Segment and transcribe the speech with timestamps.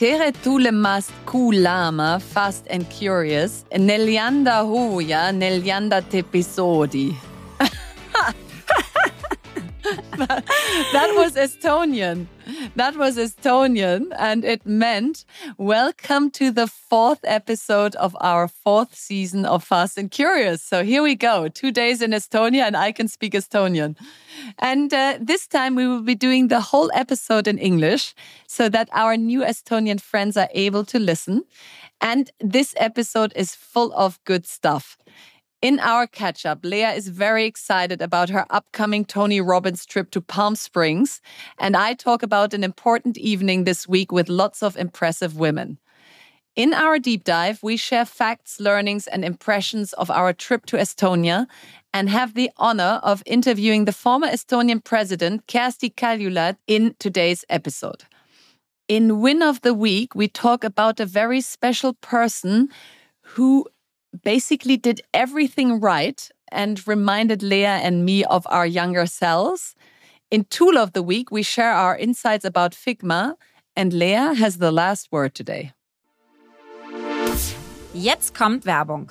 [0.00, 7.14] Tere tu le mast kulama, fast and curious, nelianda huja, nelianda tepisodi.
[9.90, 12.26] That was Estonian.
[12.76, 15.24] That was Estonian, and it meant
[15.58, 20.62] welcome to the fourth episode of our fourth season of Fast and Curious.
[20.62, 23.96] So here we go, two days in Estonia, and I can speak Estonian.
[24.58, 28.14] And uh, this time we will be doing the whole episode in English
[28.46, 31.44] so that our new Estonian friends are able to listen.
[32.00, 34.96] And this episode is full of good stuff.
[35.62, 40.22] In our catch up, Lea is very excited about her upcoming Tony Robbins trip to
[40.22, 41.20] Palm Springs,
[41.58, 45.78] and I talk about an important evening this week with lots of impressive women.
[46.56, 51.46] In our deep dive, we share facts, learnings, and impressions of our trip to Estonia
[51.92, 58.04] and have the honor of interviewing the former Estonian president, Kersti Kaljulaid, in today's episode.
[58.88, 62.70] In Win of the Week, we talk about a very special person
[63.20, 63.66] who
[64.22, 69.74] basically did everything right and reminded Lea and me of our younger selves.
[70.30, 73.34] In Tool of the Week, we share our insights about Figma,
[73.76, 75.72] and Lea has the last word today.
[77.92, 79.10] Jetzt kommt Werbung.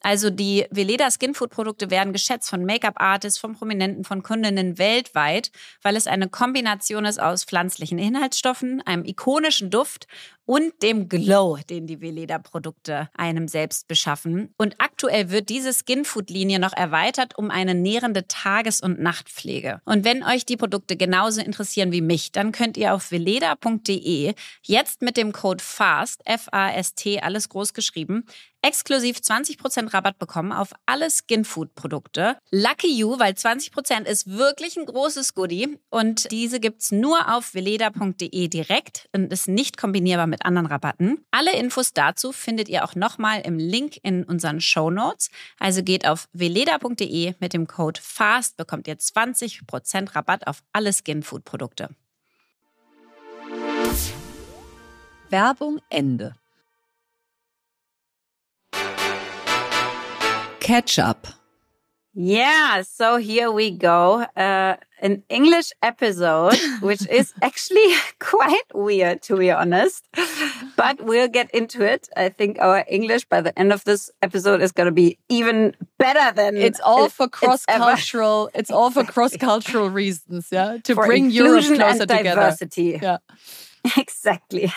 [0.00, 5.50] Also die Veleda Skinfood Produkte werden geschätzt von Make-up-Artists, von Prominenten, von Kundinnen weltweit,
[5.82, 10.06] weil es eine Kombination ist aus pflanzlichen Inhaltsstoffen, einem ikonischen Duft
[10.50, 14.52] und dem Glow, den die Veleda-Produkte einem selbst beschaffen.
[14.56, 19.80] Und aktuell wird diese Skinfood-Linie noch erweitert um eine nährende Tages- und Nachtpflege.
[19.84, 25.02] Und wenn euch die Produkte genauso interessieren wie mich, dann könnt ihr auf veleda.de jetzt
[25.02, 28.24] mit dem Code FAST, F-A-S-T, alles groß geschrieben,
[28.62, 32.36] exklusiv 20% Rabatt bekommen auf alle Skinfood-Produkte.
[32.50, 38.48] Lucky you, weil 20% ist wirklich ein großes Goodie und diese gibt's nur auf veleda.de
[38.48, 41.24] direkt und ist nicht kombinierbar mit anderen Rabatten.
[41.30, 45.30] Alle Infos dazu findet ihr auch nochmal im Link in unseren Show Notes.
[45.58, 51.88] Also geht auf veleda.de mit dem Code FAST bekommt ihr 20% Rabatt auf alle Skinfood-Produkte.
[55.30, 56.34] Werbung Ende.
[60.60, 61.39] Catch up.
[62.12, 64.22] Yeah, so here we go.
[64.36, 70.08] Uh, an English episode, which is actually quite weird, to be honest.
[70.76, 72.08] But we'll get into it.
[72.16, 75.76] I think our English by the end of this episode is going to be even
[75.98, 78.48] better than it's all for cross cultural.
[78.48, 82.22] It's, it's, all for cross cultural reasons, yeah, to for bring Europe closer and together.
[82.22, 82.98] Diversity.
[83.00, 83.18] Yeah,
[83.96, 84.72] exactly.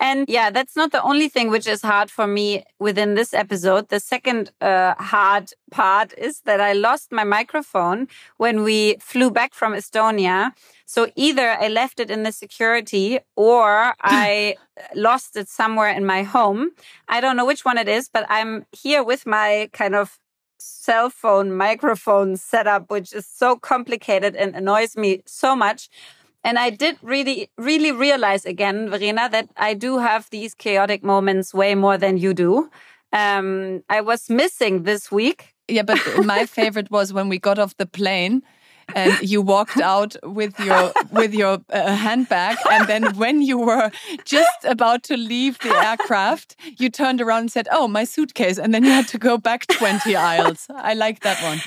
[0.00, 3.88] And yeah, that's not the only thing which is hard for me within this episode.
[3.88, 8.06] The second uh, hard part is that I lost my microphone
[8.36, 10.52] when we flew back from Estonia.
[10.86, 14.56] So either I left it in the security or I
[14.94, 16.70] lost it somewhere in my home.
[17.08, 20.18] I don't know which one it is, but I'm here with my kind of
[20.60, 25.88] cell phone microphone setup, which is so complicated and annoys me so much.
[26.48, 31.52] And I did really, really realize again, Verena, that I do have these chaotic moments
[31.52, 32.70] way more than you do.
[33.12, 35.54] Um, I was missing this week.
[35.68, 38.42] Yeah, but my favorite was when we got off the plane
[38.94, 43.90] and you walked out with your with your uh, handbag and then when you were
[44.24, 48.72] just about to leave the aircraft you turned around and said oh my suitcase and
[48.72, 51.60] then you had to go back 20 aisles i like that one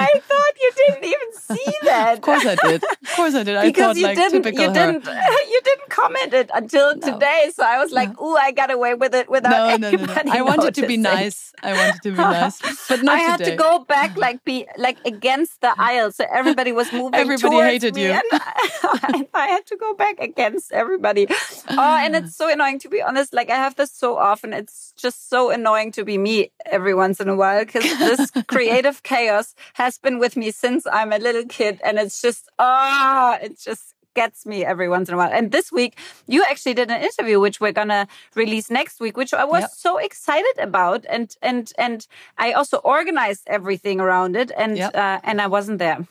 [0.00, 2.14] I thought you didn't even see that.
[2.14, 2.82] of course I did.
[2.84, 3.56] Of course I did.
[3.56, 4.74] I because thought you like didn't, typical you her.
[4.74, 5.04] didn't,
[5.52, 7.12] you didn't comment it until No.
[7.12, 7.50] today.
[7.54, 10.32] So I was like, "Ooh, I got away with it without No, no, no, no.
[10.32, 11.52] I wanted to be nice.
[11.62, 13.50] I wanted to be nice, but not I had today.
[13.52, 17.14] to go back, like be like against the aisle, so everybody was moving.
[17.18, 18.12] Everybody hated me, you.
[18.12, 21.26] and I, I had to go back against everybody.
[21.70, 23.32] Oh, and it's so annoying to be honest.
[23.34, 24.52] Like I have this so often.
[24.52, 29.02] It's just so annoying to be me every once in a while because this creative
[29.02, 33.58] chaos has been with me since I'm a little kid, and it's just ah, it
[33.58, 35.30] just gets me every once in a while.
[35.32, 35.96] And this week,
[36.26, 39.70] you actually did an interview, which we're gonna release next week, which I was Yep.
[39.70, 42.06] so excited about, and and and
[42.36, 44.90] I also organized everything around it, and Yep.
[44.94, 46.06] uh, and I wasn't there.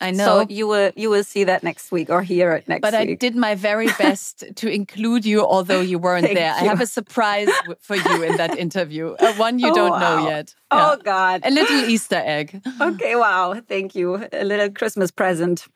[0.00, 0.24] I know.
[0.42, 2.92] So you will you will see that next week or hear it next week.
[2.92, 6.52] but I did my very best to include you, although you weren't there.
[6.52, 7.48] I have a surprise
[7.80, 10.28] for you in that interview, uh, one you Oh, don't know wow.
[10.28, 10.54] yet.
[10.70, 11.02] Oh Yeah.
[11.04, 11.40] God!
[11.44, 12.60] A little Easter egg.
[12.80, 13.60] okay, wow.
[13.68, 14.26] Thank you.
[14.32, 15.66] A little Christmas present.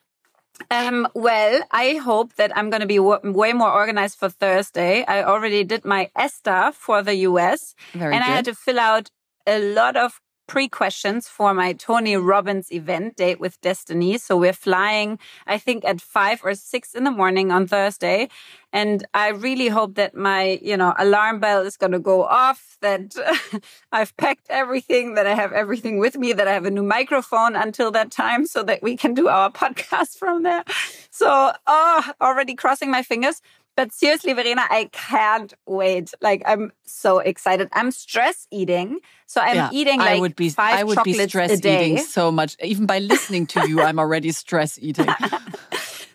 [0.70, 5.04] Um, well, I hope that I'm going to be w- way more organized for Thursday.
[5.06, 8.30] I already did my ESTA for the US Very and good.
[8.30, 9.10] I had to fill out
[9.46, 14.18] a lot of pre questions for my Tony Robbins event, Date with Destiny.
[14.18, 18.28] So we're flying, I think, at five or six in the morning on Thursday.
[18.72, 22.76] And I really hope that my, you know, alarm bell is going to go off,
[22.80, 23.14] that
[23.92, 27.56] I've packed everything, that I have everything with me, that I have a new microphone
[27.56, 30.64] until that time so that we can do our podcast from there.
[31.10, 33.40] So, oh, already crossing my fingers.
[33.78, 36.12] But seriously, Verena, I can't wait.
[36.20, 37.69] Like, I'm so excited.
[37.72, 38.98] I'm stress eating.
[39.26, 41.56] So I'm Yeah, eating like I would be five I would be chocolates stress a
[41.58, 41.84] day.
[41.84, 42.56] eating so much.
[42.60, 45.14] Even by listening to you, I'm already stress eating.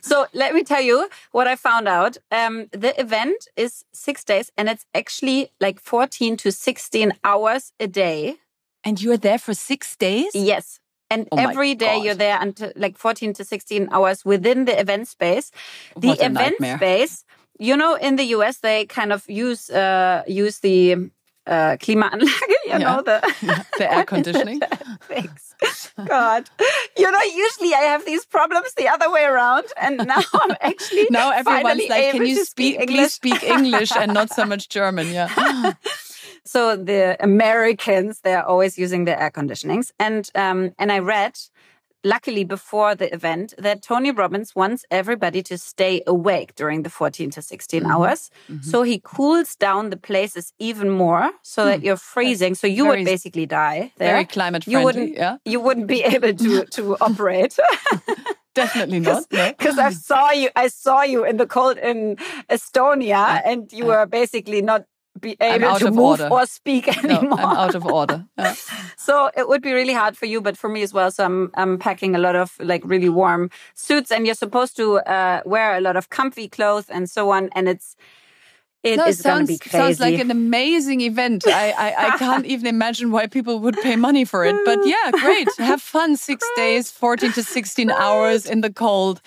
[0.02, 2.18] So let me tell you what I found out.
[2.30, 7.88] Um, the event is six days and it's actually like 14 to 16 hours a
[7.88, 8.36] day.
[8.84, 10.36] And you are there for six days?
[10.36, 10.82] Yes.
[11.10, 12.06] And Oh every day God.
[12.06, 15.52] you're there until like 14 to 16 hours within the event space.
[15.98, 16.78] The event nightmare.
[16.78, 17.24] space,
[17.60, 20.94] you know, in the US, they kind of use, uh, use the,
[21.46, 22.78] uh, Klimaanlage, you Yeah.
[22.80, 23.20] know, the,
[23.78, 24.62] The air conditioning.
[25.08, 25.54] Thanks.
[26.08, 26.50] God.
[26.98, 29.66] You know, usually I have these problems the other way around.
[29.78, 33.92] And now I'm actually Now everyone's like, can you speak, speak please English?" speak English
[33.96, 35.08] and not so much German?
[35.12, 35.74] Yeah.
[36.46, 39.92] So the Americans, they're always using the air conditionings.
[40.00, 41.38] And um, and I read,
[42.04, 47.30] luckily before the event, that Tony Robbins wants everybody to stay awake during the 14
[47.32, 47.92] to 16 Mhm.
[47.92, 48.30] hours.
[48.50, 48.64] Mhm.
[48.66, 52.56] So he cools down the places even more so that you're freezing.
[52.56, 54.14] So you very- would basically die there.
[54.14, 54.80] Very climate friendly.
[54.80, 55.38] You wouldn't- Yeah.
[55.46, 57.58] you wouldn't be able to to operate.
[58.56, 59.24] Definitely not.
[59.32, 59.50] No.
[59.58, 60.50] because I saw you.
[60.56, 62.18] I saw you in the cold in
[62.50, 64.84] Estonia, and you were basically not
[65.20, 66.28] be able out to of move order.
[66.32, 67.40] or speak No, anymore.
[67.40, 68.26] I'm out of order.
[68.38, 68.56] Yeah.
[68.98, 71.12] so it would be really hard for you, but for me as well.
[71.12, 74.98] So I'm I'm packing a lot of like really warm suits, and you're supposed to
[75.00, 77.50] uh, wear a lot of comfy clothes and so on.
[77.54, 77.96] And it's
[78.84, 79.78] it No, is it going to sounds, be crazy.
[79.78, 81.46] sounds like an amazing event.
[81.48, 84.56] I, I, I can't even imagine why people would pay money for it.
[84.66, 85.48] But yeah, great.
[85.58, 86.18] Have fun.
[86.18, 89.22] Six days, 14 to 16 hours in the cold.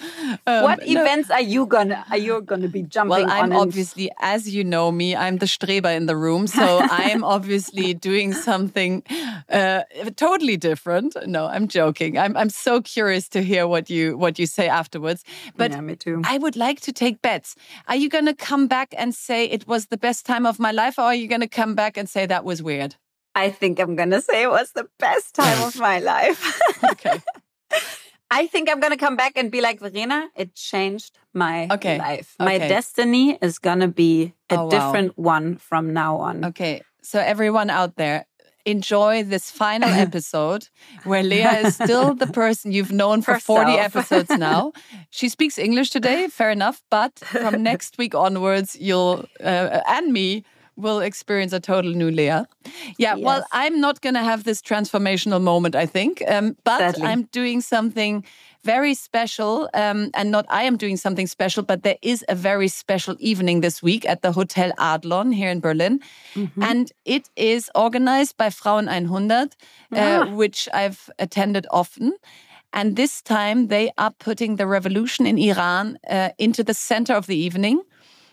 [0.46, 3.30] Um, what no- events are you gonna are you gonna be jumping Well.
[3.30, 6.46] I'm obviously, as you know me, I'm the Streber in the room.
[6.46, 9.02] So I'm obviously doing something
[9.48, 9.82] uh,
[10.16, 11.16] totally different.
[11.26, 12.18] No, I'm joking.
[12.18, 15.24] I'm, I'm so curious to hear what you what you say afterwards.
[15.56, 16.22] But yeah, me too.
[16.24, 17.56] I would like to take bets.
[17.88, 20.70] Are you going to come back and say it was the best time of my
[20.72, 22.96] life, or are you going to come back and say that was weird?
[23.34, 26.40] I think I'm gonna say it was the best time of my life.
[26.82, 27.20] Okay.
[28.30, 32.34] I think I'm gonna come back and be like, Verena, it changed my Okay, life.
[32.38, 32.68] My okay.
[32.68, 34.68] destiny is gonna be a Oh, wow.
[34.70, 36.44] different one from now on.
[36.46, 36.82] Okay.
[37.02, 38.26] So everyone out there,
[38.66, 40.68] enjoy this final episode
[41.04, 44.72] where Lea is still the person you've known for 40 episodes now.
[45.10, 50.44] She speaks English today, fair enough, but from next week onwards, you'll uh, and me
[50.76, 52.42] will experience a total new Lea.
[52.98, 57.06] Yeah, well, I'm not going to have this transformational moment, I think, um, but Sadly.
[57.06, 58.24] I'm doing something
[58.66, 59.68] very special.
[59.74, 63.62] Um, and not I am doing something special, but there is a very special evening
[63.62, 66.00] this week at the Hotel Adlon here in Berlin.
[66.34, 66.62] Mhm.
[66.70, 69.48] And it is organized by Frauen 100,
[69.92, 69.96] Ah.
[69.98, 72.12] uh, which I've attended often.
[72.72, 77.26] And this time they are putting the revolution in Iran uh, into the center of
[77.26, 77.80] the evening.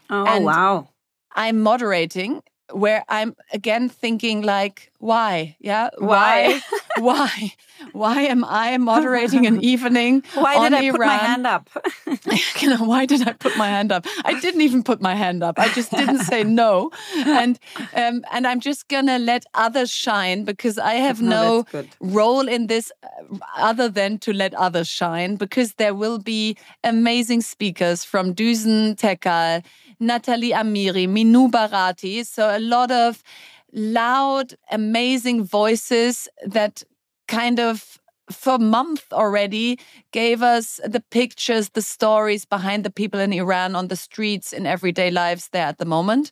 [0.09, 0.87] oh and- wow.
[1.35, 5.57] I'm moderating where I'm again thinking like, why?
[5.59, 6.61] Yeah, why?
[6.97, 7.53] Why?
[7.91, 8.21] why?
[8.21, 10.23] am I moderating an evening?
[10.33, 10.91] Why did I Iran?
[10.91, 11.69] put my hand up?
[12.61, 14.05] you know, why did I put my hand up?
[14.23, 15.59] I didn't even put my hand up.
[15.59, 16.91] I just didn't say no,
[17.25, 17.59] and
[17.95, 22.67] um, and I'm just gonna let others shine because I have no, no role in
[22.67, 25.35] this uh, other than to let others shine.
[25.35, 29.65] Because there will be amazing speakers from Düzen Tekkal,
[29.99, 32.25] Natalie Amiri, Minu Barati.
[32.25, 33.23] So a lot of
[33.73, 36.83] loud, amazing voices that
[37.27, 37.99] kind of
[38.31, 39.77] for months already
[40.11, 44.65] gave us the pictures, the stories behind the people in Iran on the streets in
[44.65, 46.31] everyday lives there at the moment.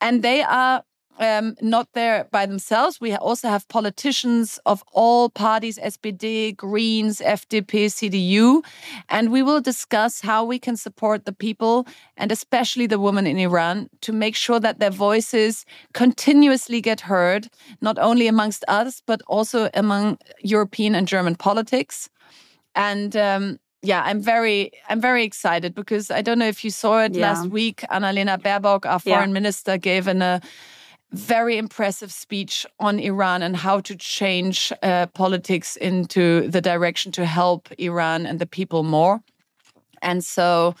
[0.00, 0.82] And they are
[1.18, 3.00] um, not there by themselves.
[3.00, 8.64] We also have politicians of all parties SPD, Greens, FDP, CDU.
[9.08, 13.38] And we will discuss how we can support the people and especially the women in
[13.38, 17.48] Iran to make sure that their voices continuously get heard,
[17.80, 22.08] not only amongst us, but also among European and German politics.
[22.74, 27.02] And um, yeah, I'm very, I'm very excited because I don't know if you saw
[27.02, 27.32] it yeah.
[27.32, 27.84] last week.
[27.90, 29.34] Annalena Baerbock, our foreign yeah.
[29.34, 30.40] minister, gave an, a
[31.12, 37.24] very impressive speech on Iran and how to change uh, politics into the direction to
[37.24, 39.20] help Iran and the people more.
[40.02, 40.74] And so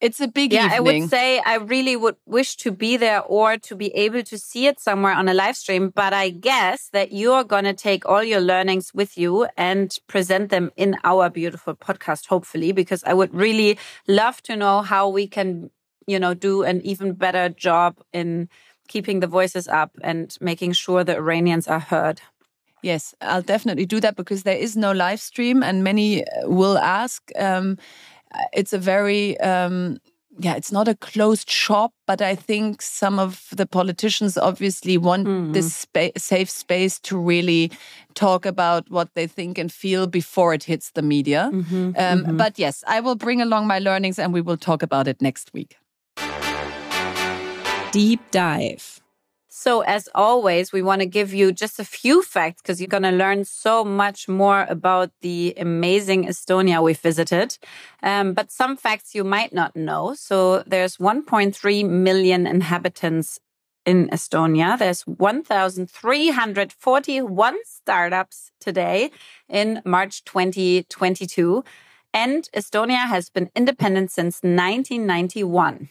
[0.00, 0.76] it's a big yeah, evening.
[0.76, 4.38] I would say I really would wish to be there or to be able to
[4.38, 5.90] see it somewhere on a live stream.
[5.90, 10.50] But I guess that you're going to take all your learnings with you and present
[10.50, 15.26] them in our beautiful podcast, hopefully, because I would really love to know how we
[15.26, 15.70] can,
[16.06, 18.48] you know, do an even better job in
[18.88, 22.20] keeping the voices up and making sure the Iranians are heard.
[22.82, 26.76] Yes, I'll definitely do that because there is no live stream, and many uh, will
[26.76, 27.30] ask.
[27.38, 27.78] Um,
[28.52, 29.98] it's a very um,
[30.38, 35.26] yeah, it's not a closed shop, but I think some of the politicians obviously want
[35.26, 35.52] mm.
[35.52, 37.70] this spa safe space to really
[38.14, 41.50] talk about what they think and feel before it hits the media.
[41.52, 42.36] Mm -hmm, um, mm -hmm.
[42.36, 45.50] But yes, I will bring along my learnings and we will talk about it next
[45.52, 45.83] week
[47.94, 49.00] deep dive.
[49.48, 53.04] So, as always, we want to give you just a few facts because you're going
[53.04, 57.56] to learn so much more about the amazing Estonia we visited.
[58.02, 60.14] Um, but some facts you might not know.
[60.14, 63.38] So, there's 1.3 million inhabitants
[63.86, 64.76] in Estonia.
[64.76, 69.12] There's 1,341 startups today
[69.48, 71.62] in March 2022.
[72.12, 75.90] And Estonia has been independent since 1991.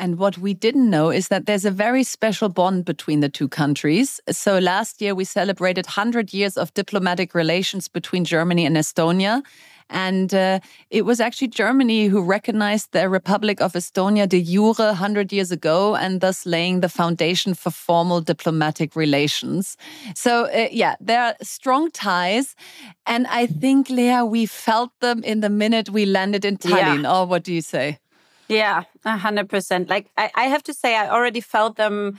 [0.00, 3.48] And what we didn't know is that there's a very special bond between the two
[3.48, 4.18] countries.
[4.30, 9.42] So last year we celebrated 100 years of diplomatic relations between Germany and Estonia.
[9.90, 15.32] And uh, it was actually Germany who recognized the Republic of Estonia de jure 100
[15.32, 19.76] years ago and thus laying the foundation for formal diplomatic relations.
[20.14, 22.54] So, uh, yeah, there are strong ties.
[23.04, 27.02] And I think, Lea, we felt them in the minute we landed in Tallinn.
[27.02, 27.20] Yeah.
[27.20, 27.98] Or what do you say?
[28.50, 29.88] Yeah, a hundred percent.
[29.88, 32.18] Like I, I have to say, I already felt them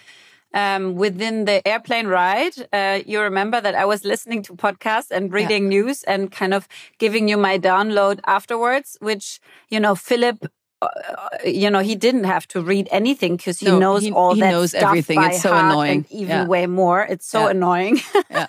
[0.53, 2.53] um, within the airplane ride.
[2.71, 5.81] Uh, you remember that I was listening to podcasts and reading yeah.
[5.81, 6.67] news and kind of
[6.99, 10.47] giving you my download afterwards, which, you know, Philip
[10.81, 10.87] uh,
[11.45, 14.41] you know, he didn't have to read anything because he no, knows he, all he
[14.41, 15.17] that knows stuff everything.
[15.17, 16.05] By it's so annoying.
[16.09, 16.45] even yeah.
[16.47, 17.03] way more.
[17.03, 17.51] It's so yeah.
[17.51, 17.99] annoying.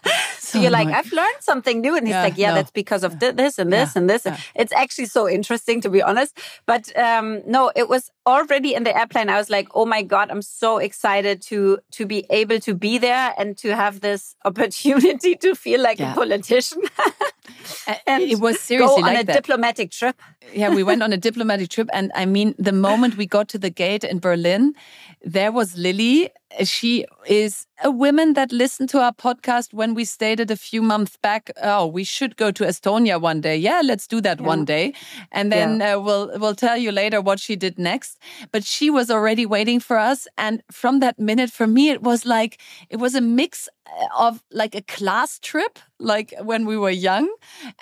[0.55, 0.61] yeah.
[0.61, 2.55] So, you're like, I've learned something new, and he's like, Yeah, no.
[2.57, 4.27] that's because of this and this and this.
[4.55, 6.39] It's actually so interesting, to be honest.
[6.67, 9.29] But um, no, it was already in the airplane.
[9.29, 12.99] I was like, Oh my god, I'm so excited to to be able to be
[12.99, 16.83] there and to have this opportunity to feel like a politician.
[18.07, 19.35] and it was seriously go on like a that.
[19.35, 20.21] diplomatic trip.
[20.53, 23.59] yeah, we went on a diplomatic trip, and I mean, the moment we got to
[23.59, 24.75] the gate in Berlin,
[25.25, 26.31] there was Lili.
[26.65, 31.17] She is a woman that listened to our podcast when we stated a few months
[31.17, 34.47] back, "Oh, we should go to Estonia one day." Yeah, let's do that yeah.
[34.47, 34.95] one day,
[35.31, 35.97] and then yeah.
[35.97, 38.19] uh, we'll we'll tell you later what she did next.
[38.51, 42.25] But she was already waiting for us, and from that minute, for me, it was
[42.27, 43.69] like it was a mix
[44.17, 47.29] of like a class trip, like when we were young,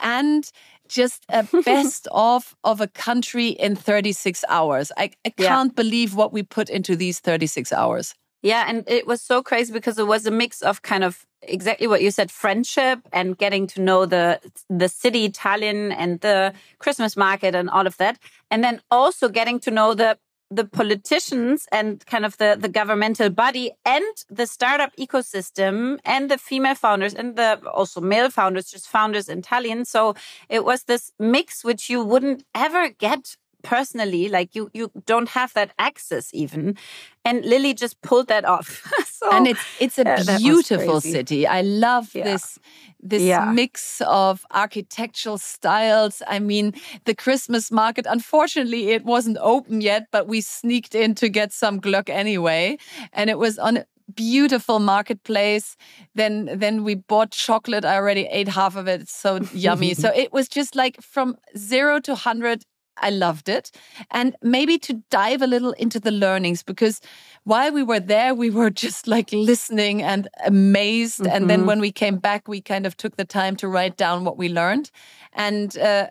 [0.01, 0.51] and
[0.91, 4.93] just a best of of a country in 36 hours.
[4.97, 8.15] I, I can't believe what we put into these 36 hours.
[8.43, 11.87] Yeah, and it was so crazy because it was a mix of kind of exactly
[11.87, 17.17] what you said friendship and getting to know the the city Tallinn and the Christmas
[17.17, 18.19] market and all of that
[18.51, 20.19] and then also getting to know the
[20.51, 26.37] the politicians and kind of the, the governmental body and the startup ecosystem and the
[26.37, 29.87] female founders and the also male founders, just founders in Tallinn.
[29.87, 30.15] So
[30.49, 35.53] it was this mix which you wouldn't ever get personally like you you don't have
[35.55, 36.77] that access even
[37.25, 41.61] and lili just pulled that off so, and it's it's a uh, beautiful city i
[41.61, 42.25] love yeah.
[42.25, 42.59] this
[43.03, 43.51] this yeah.
[43.53, 46.73] mix of architectural styles i mean
[47.05, 51.81] the christmas market unfortunately it wasn't open yet but we sneaked in to get some
[51.81, 52.77] glögg anyway
[53.13, 55.77] and it was on a beautiful marketplace.
[56.15, 57.85] Then then we bought chocolate.
[57.85, 59.03] I already ate half of it.
[59.03, 59.95] It's so yummy.
[59.95, 62.65] so it was just like from zero to hundred.
[63.01, 63.71] I loved it.
[64.11, 67.01] And maybe to dive a little into the learnings because
[67.45, 71.21] while we were there, we were just like listening and amazed.
[71.21, 71.35] Mm -hmm.
[71.35, 71.69] And then mm-hmm.
[71.69, 74.49] when we came back, we kind of took the time to write down what we
[74.49, 74.91] learned.
[75.33, 76.07] And uh,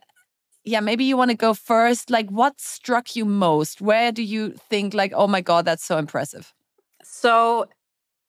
[0.63, 2.09] yeah, maybe you want to go first.
[2.09, 3.81] Like, what struck you most?
[3.81, 6.53] Where do you think, like, oh my God, that's so impressive?
[7.03, 7.65] So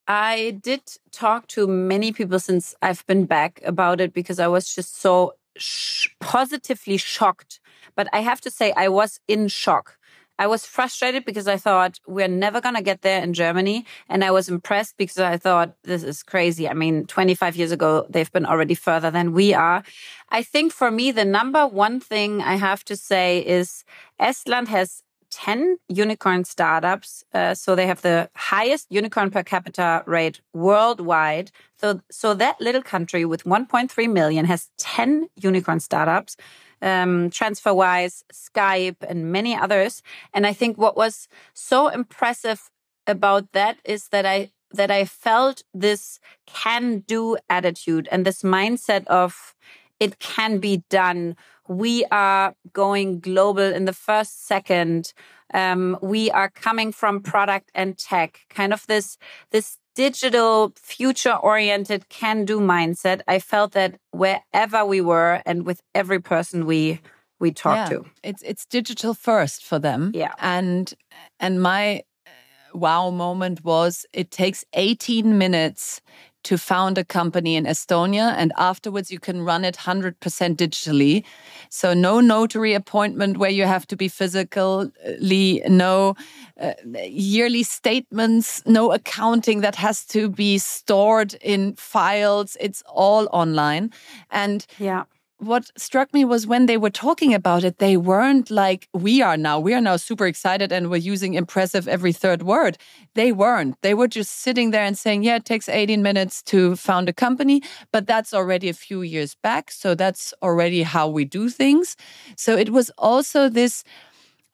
[0.06, 4.74] I did talk to many people since I've been back about it because I was
[4.74, 7.59] just so sh positively shocked.
[7.94, 9.96] But I have to say, I was in shock.
[10.40, 13.84] I was frustrated because I thought we're never going to get there in Germany.
[14.08, 16.66] And I was impressed because I thought this is crazy.
[16.66, 19.82] I mean, 25 years ago, they've been already further than we are.
[20.30, 23.84] I think for me, the number one thing I have to say is
[24.18, 27.22] Estland has 10 unicorn startups.
[27.34, 31.50] Uh, so they have the highest unicorn per capita rate worldwide.
[31.76, 36.36] So, so that little country with 1.3 million has 10 unicorn startups.
[36.82, 40.02] Um, TransferWise, Skype, and many others.
[40.32, 42.70] And I think what was so impressive
[43.06, 49.04] about that is that I that I felt this can do attitude and this mindset
[49.06, 49.54] of
[49.98, 51.36] it can be done.
[51.68, 55.12] We are going global in the first second.
[55.52, 59.18] Um, we are coming from product and tech, kind of this
[59.50, 63.20] this digital, future oriented, can do mindset.
[63.28, 67.00] I felt that wherever we were and with every person we
[67.38, 70.12] we talked yeah, to, it's it's digital first for them.
[70.14, 70.92] Yeah, and
[71.38, 76.02] and my uh, wow moment was it takes 18 minutes
[76.44, 80.14] to found a company in Estonia, and afterwards you can run it 100%
[80.56, 81.24] digitally.
[81.68, 86.16] So, no notary appointment where you have to be physically, no
[86.60, 86.72] uh,
[87.08, 92.56] yearly statements, no accounting that has to be stored in files.
[92.60, 93.92] It's all online.
[94.30, 95.04] And yeah
[95.40, 99.36] what struck me was when they were talking about it, they weren't like we are
[99.36, 99.58] now.
[99.58, 102.76] We are now super excited and we're using impressive every third word.
[103.14, 103.76] They weren't.
[103.82, 107.12] They were just sitting there and saying, yeah, it takes 18 minutes to found a
[107.12, 109.70] company, but that's already a few years back.
[109.70, 111.96] So that's already how we do things.
[112.36, 113.82] So it was also this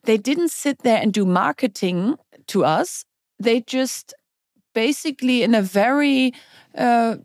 [0.04, 3.04] they didn't sit there and do marketing to us.
[3.40, 4.14] They just
[4.72, 6.32] basically, in a very
[6.76, 7.16] uh,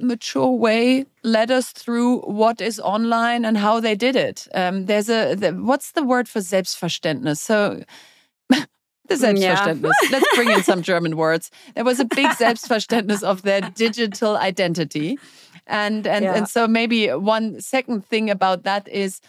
[0.00, 4.48] mature way led us through what is online and how they did it.
[4.54, 7.38] Um, there's a the, what's the word for Selbstverständnis?
[7.38, 7.82] So
[8.48, 8.66] the
[9.08, 9.90] Selbstverständnis.
[10.02, 10.08] Yeah.
[10.10, 11.50] Let's bring in some German words.
[11.74, 15.18] There was a big Selbstverständnis of their digital identity.
[15.66, 16.34] And and yeah.
[16.34, 19.20] and so maybe one second thing about that is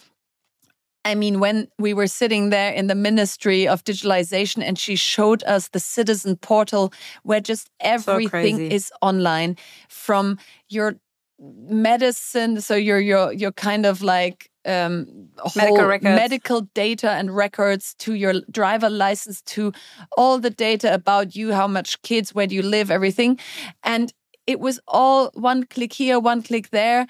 [1.06, 5.44] I mean, when we were sitting there in the Ministry of Digitalization and she showed
[5.44, 6.92] us the citizen portal
[7.22, 9.56] where just everything so is online
[9.88, 10.96] from your
[11.40, 16.16] medicine, so your your your kind of like um, medical, records.
[16.16, 19.72] medical data and records to your driver license to
[20.18, 23.40] all the data about you, how much kids, where do you live, everything.
[23.84, 24.12] And
[24.48, 27.06] it was all one click here, one click there.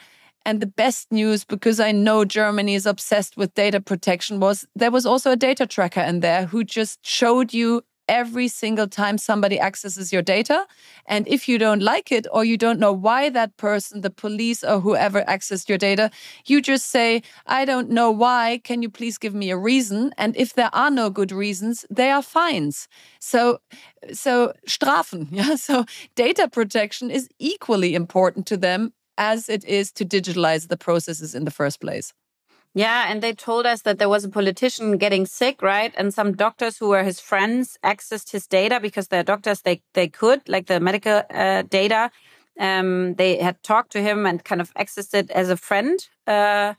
[0.45, 4.91] And the best news, because I know Germany is obsessed with data protection, was there
[4.91, 9.59] was also a data tracker in there who just showed you every single time somebody
[9.59, 10.65] accesses your data.
[11.07, 14.63] And if you don't like it or you don't know why that person, the police
[14.63, 16.11] or whoever accessed your data,
[16.45, 18.61] you just say, I don't know why.
[18.63, 20.13] Can you please give me a reason?
[20.17, 22.87] And if there are no good reasons, they are fines.
[23.19, 23.59] So,
[24.13, 25.27] so Strafen.
[25.35, 25.55] Yeah.
[25.55, 31.35] So data protection is equally important to them as it is to digitalize the processes
[31.35, 32.13] in the first place.
[32.77, 35.93] Yeah, and they told us that there was a politician getting sick, right?
[35.97, 40.09] And some doctors who were his friends accessed his data because they're doctors, they they
[40.09, 42.11] could, like the medical uh, data.
[42.59, 46.73] Um, they had talked to him and kind of accessed it as a friend uh,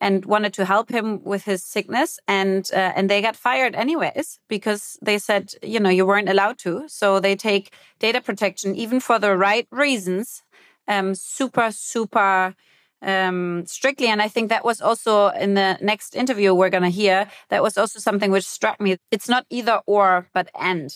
[0.00, 2.18] and wanted to help him with his sickness.
[2.26, 6.58] And uh, and they got fired anyways because they said, you know, you weren't allowed
[6.60, 6.84] to.
[6.88, 10.42] So they take data protection even for the right reasons
[10.88, 12.54] um, super, super
[13.02, 14.06] um, strictly.
[14.06, 17.62] And I think that was also in the next interview we're going to hear, that
[17.62, 18.96] was also something which struck me.
[19.10, 20.90] It's not either or, but and.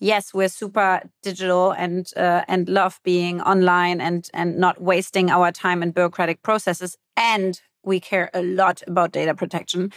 [0.00, 5.52] Yes, we're super digital and uh, and love being online and and not wasting our
[5.52, 6.96] time in bureaucratic processes.
[7.16, 9.92] And we care a lot about data protection.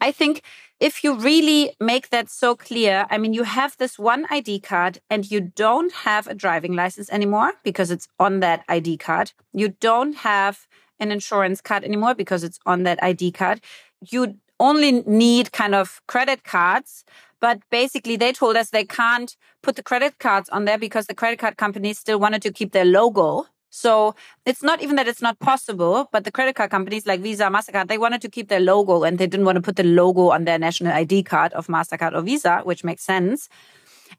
[0.00, 0.42] I think
[0.80, 4.98] if you really make that so clear, I mean, you have this one ID card
[5.08, 9.32] and you don't have a driving license anymore because it's on that ID card.
[9.52, 10.66] You don't have
[10.98, 13.60] an insurance card anymore because it's on that ID card.
[14.00, 17.04] You only need kind of credit cards,
[17.40, 21.14] but basically they told us they can't put the credit cards on there because the
[21.14, 23.46] credit card companies still wanted to keep their logo.
[23.74, 24.14] So
[24.46, 27.88] it's not even that it's not possible, but the credit card companies like Visa, MasterCard,
[27.88, 30.44] they wanted to keep their logo and they didn't want to put the logo on
[30.44, 33.48] their national ID card of MasterCard or Visa, which makes sense.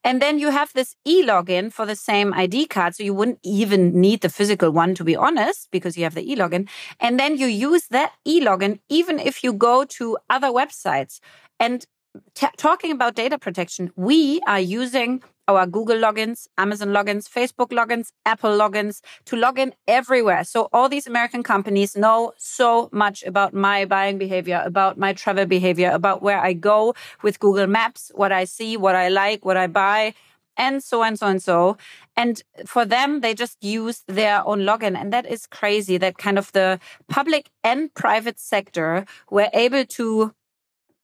[0.03, 2.95] And then you have this e-login for the same ID card.
[2.95, 6.29] So you wouldn't even need the physical one, to be honest, because you have the
[6.29, 6.67] e-login.
[6.99, 11.21] And then you use that e-login even if you go to other websites.
[11.61, 11.85] And
[12.33, 18.11] t- talking about data protection, we are using our Google logins, Amazon logins, Facebook logins,
[18.25, 20.43] Apple logins to log in everywhere.
[20.43, 25.45] So all these American companies know so much about my buying behavior, about my travel
[25.45, 29.57] behavior, about where I go with Google Maps, what I see, what I like, what
[29.57, 30.13] I buy,
[30.57, 31.77] and so and so and so.
[32.15, 34.97] And for them, they just use their own login.
[34.97, 36.79] And that is crazy that kind of the
[37.09, 40.33] public and private sector were able to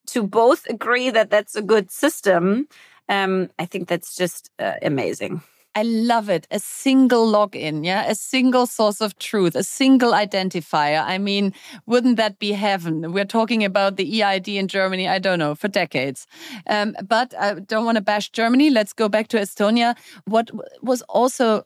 [0.07, 2.67] to both agree that that's a good system,
[3.09, 5.41] um, I think that's just uh, amazing.
[5.73, 6.47] I love it.
[6.51, 11.01] A single login, yeah, a single source of truth, a single identifier.
[11.01, 11.53] I mean,
[11.85, 13.13] wouldn't that be heaven?
[13.13, 16.27] We're talking about the EID in Germany, I don't know, for decades.
[16.67, 18.69] Um, but I don't want to bash Germany.
[18.69, 19.95] Let's go back to Estonia.
[20.25, 21.63] What was also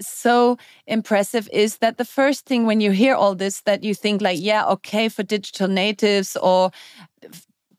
[0.00, 4.20] so impressive is that the first thing when you hear all this that you think
[4.20, 6.70] like yeah okay for digital natives or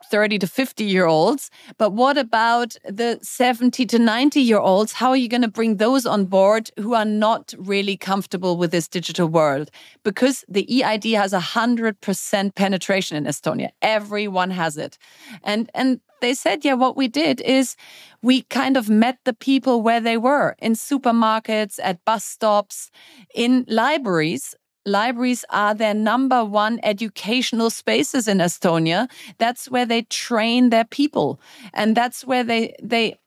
[0.10, 1.50] 30 to 50 year olds.
[1.78, 4.94] But what about the 70 to 90 year olds?
[4.94, 8.72] How are you going to bring those on board who are not really comfortable with
[8.72, 9.70] this digital world?
[10.04, 13.70] Because the EID has a 100% penetration in Estonia.
[13.82, 14.98] Everyone has it.
[15.44, 17.76] And, and they said, yeah, what we did is
[18.22, 22.90] we kind of met the people where they were in supermarkets, at bus stops,
[23.36, 24.56] in libraries
[24.88, 29.10] libraries are their number one educational spaces in Estonia.
[29.38, 31.40] That's where they train their people.
[31.74, 33.18] And that's where they, they,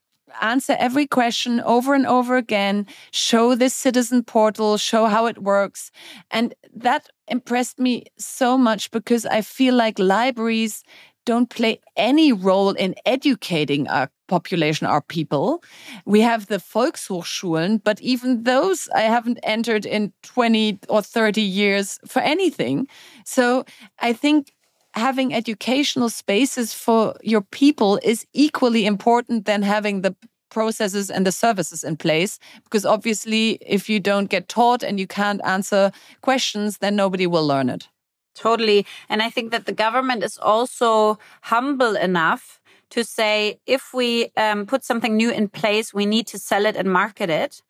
[0.40, 5.90] answer every question over and over again, show this citizen portal, show how it works.
[6.30, 10.84] And that impressed me so much because I feel like libraries
[11.24, 15.62] don't play any role in educating our population, our people.
[16.06, 21.98] We have the Volkshochschulen, but even those I haven't entered in 20 or 30 years
[22.06, 22.86] for anything.
[23.24, 23.64] So
[23.98, 24.52] I think
[24.94, 30.14] having educational spaces for your people is equally important than having the
[30.50, 35.06] processes and the services in place because obviously if you don't get taught and you
[35.06, 37.88] can't answer questions then nobody will learn it
[38.34, 38.86] Totally.
[39.08, 44.66] And I think that the government is also humble enough to say if we um,
[44.66, 47.62] put something new in place, we need to sell it and market it.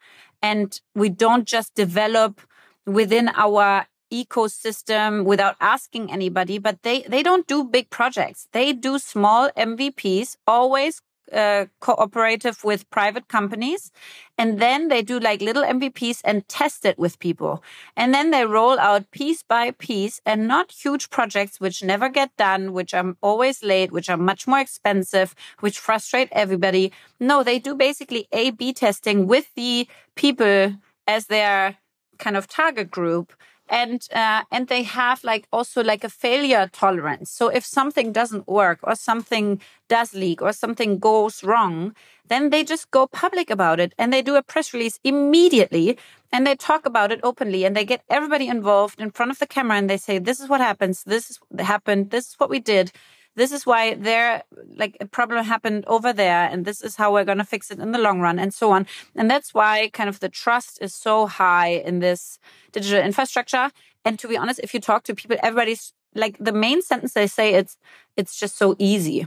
[0.42, 2.40] And we don't just develop
[2.87, 8.99] within our ecosystem without asking anybody but they they don't do big projects they do
[8.99, 11.01] small mvps always
[11.33, 13.93] uh, cooperative with private companies.
[14.38, 17.62] And then they do like little MVPs and test it with people.
[17.97, 22.37] And then they roll out piece by piece and not huge projects which never get
[22.37, 26.93] done, which are always late, which are much more expensive, which frustrate everybody.
[27.19, 30.75] No, they do basically A B testing with the people
[31.07, 31.77] as their
[32.19, 33.33] kind of target group
[33.70, 37.30] and uh, and they have like also like a failure tolerance.
[37.30, 41.94] So if something doesn't work or something does leak or something goes wrong
[42.30, 45.98] then they just go public about it and they do a press release immediately
[46.33, 49.46] and they talk about it openly and they get everybody involved in front of the
[49.46, 51.02] camera and they say this is what happens.
[51.04, 52.11] This is happened.
[52.11, 52.92] This is what we did
[53.37, 54.43] this is why there
[54.77, 57.79] like a problem happened over there and this is how we're going to fix it
[57.79, 58.87] in the long run and so on.
[59.14, 62.38] And that's why kind of the trust is so high in this
[62.73, 63.71] digital infrastructure.
[64.05, 67.27] And to be honest if you talk to people everybody's like the main sentence they
[67.27, 67.77] say it's
[68.16, 69.27] it's just so easy.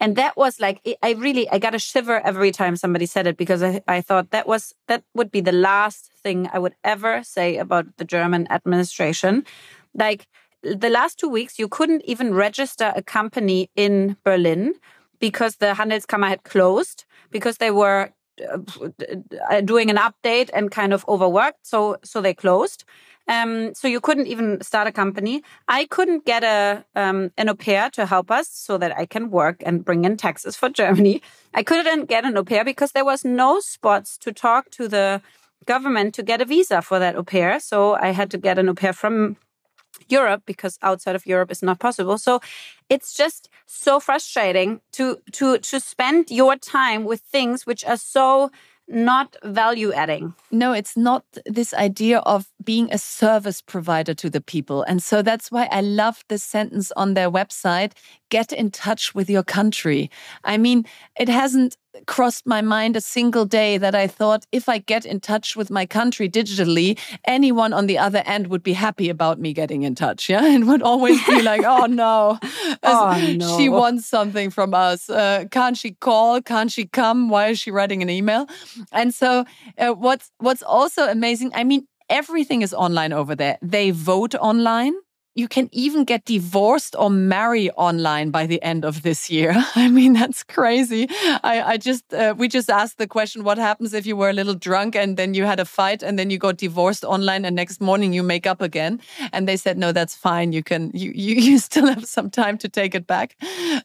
[0.00, 3.36] And that was like i really i got a shiver every time somebody said it
[3.36, 7.22] because I, I thought that was that would be the last thing i would ever
[7.22, 9.44] say about the german administration.
[9.94, 10.26] Like
[10.62, 14.74] the last two weeks, you couldn't even register a company in Berlin
[15.18, 21.04] because the Handelskammer had closed because they were uh, doing an update and kind of
[21.08, 21.66] overworked.
[21.66, 22.84] So, so they closed.
[23.28, 25.42] Um, so you couldn't even start a company.
[25.68, 29.30] I couldn't get a um, an au pair to help us so that I can
[29.30, 31.22] work and bring in taxes for Germany.
[31.54, 35.22] I couldn't get an au pair because there was no spots to talk to the
[35.66, 37.60] government to get a visa for that au pair.
[37.60, 39.36] So I had to get an au pair from
[40.08, 42.18] Europe because outside of Europe is not possible.
[42.18, 42.40] So
[42.88, 48.50] it's just so frustrating to to to spend your time with things which are so
[48.88, 50.34] not value adding.
[50.50, 54.82] No, it's not this idea of being a service provider to the people.
[54.82, 57.92] And so that's why I love this sentence on their website
[58.32, 60.10] get in touch with your country.
[60.42, 60.86] I mean,
[61.20, 65.20] it hasn't crossed my mind a single day that I thought if I get in
[65.20, 69.52] touch with my country digitally, anyone on the other end would be happy about me
[69.52, 70.30] getting in touch.
[70.30, 70.40] Yeah.
[70.52, 72.38] And would always be like, oh no,
[72.82, 73.58] oh, no.
[73.58, 75.10] she wants something from us.
[75.10, 76.40] Uh, can't she call?
[76.40, 77.28] Can't she come?
[77.28, 78.46] Why is she writing an email?
[78.92, 79.44] And so
[79.78, 83.58] uh, what's, what's also amazing, I mean, everything is online over there.
[83.60, 84.94] They vote online
[85.34, 89.54] you can even get divorced or marry online by the end of this year.
[89.74, 91.06] I mean, that's crazy.
[91.42, 94.34] I, I just, uh, we just asked the question, what happens if you were a
[94.34, 97.56] little drunk and then you had a fight and then you got divorced online and
[97.56, 99.00] next morning you make up again?
[99.32, 100.52] And they said, no, that's fine.
[100.52, 103.36] You can, you, you, you still have some time to take it back.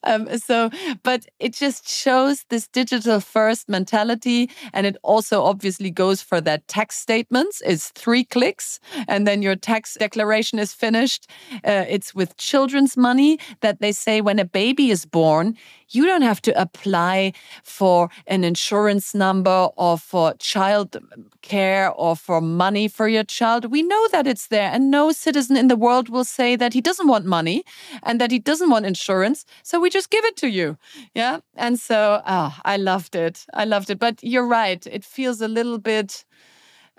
[0.03, 0.69] Um, so,
[1.03, 4.49] but it just shows this digital first mentality.
[4.73, 7.61] And it also obviously goes for that tax statements.
[7.65, 11.29] It's three clicks and then your tax declaration is finished
[11.65, 15.55] uh, it's with children's money that they say when a baby is born,
[15.89, 20.97] you don't have to apply for an insurance number or for child
[21.41, 23.71] care or for money for your child.
[23.71, 26.81] We know that it's there, and no citizen in the world will say that he
[26.81, 27.63] doesn't want money
[28.03, 29.45] and that he doesn't want insurance.
[29.63, 30.77] So we just give it to you.
[31.13, 31.39] Yeah.
[31.55, 33.45] And so oh, I loved it.
[33.53, 33.99] I loved it.
[33.99, 34.85] But you're right.
[34.87, 36.25] It feels a little bit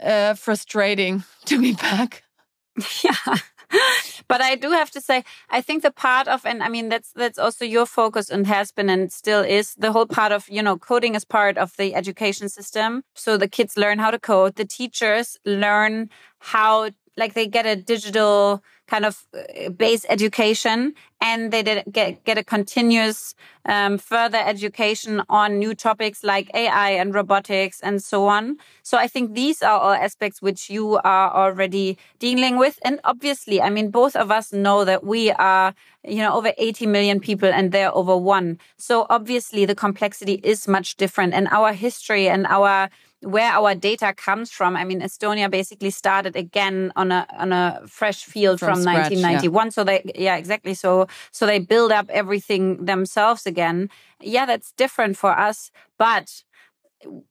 [0.03, 2.25] uh, frustrating to be back.
[3.03, 3.35] Yeah.
[4.29, 7.13] But I do have to say, I think the part of, and I mean, that's,
[7.13, 10.63] that's also your focus and has been and still is the whole part of, you
[10.63, 13.03] know, coding is part of the education system.
[13.15, 14.57] So the kids learn how to code.
[14.57, 16.11] The teachers learn
[16.41, 22.25] how, like they get a digital kind of uh, base education and they did get,
[22.25, 23.35] get a continuous
[23.67, 28.57] um, further education on new topics like AI and robotics and so on.
[28.83, 32.79] So I think these are all aspects which you are already dealing with.
[32.83, 35.75] And obviously, I mean, both of us know that we are,
[36.05, 38.59] you know, over 80 million people and they're over one.
[38.77, 42.89] So obviously the complexity is much different and our history and our
[43.23, 44.77] where our data comes from.
[44.77, 49.11] I mean, Estonia basically started again on a on a fresh field from, from scratch,
[49.11, 49.67] 1991.
[49.67, 49.71] Yeah.
[49.71, 50.75] So they, yeah, exactly.
[50.75, 53.91] So so they build up everything themselves again.
[54.21, 56.45] Yeah, that's different for us, but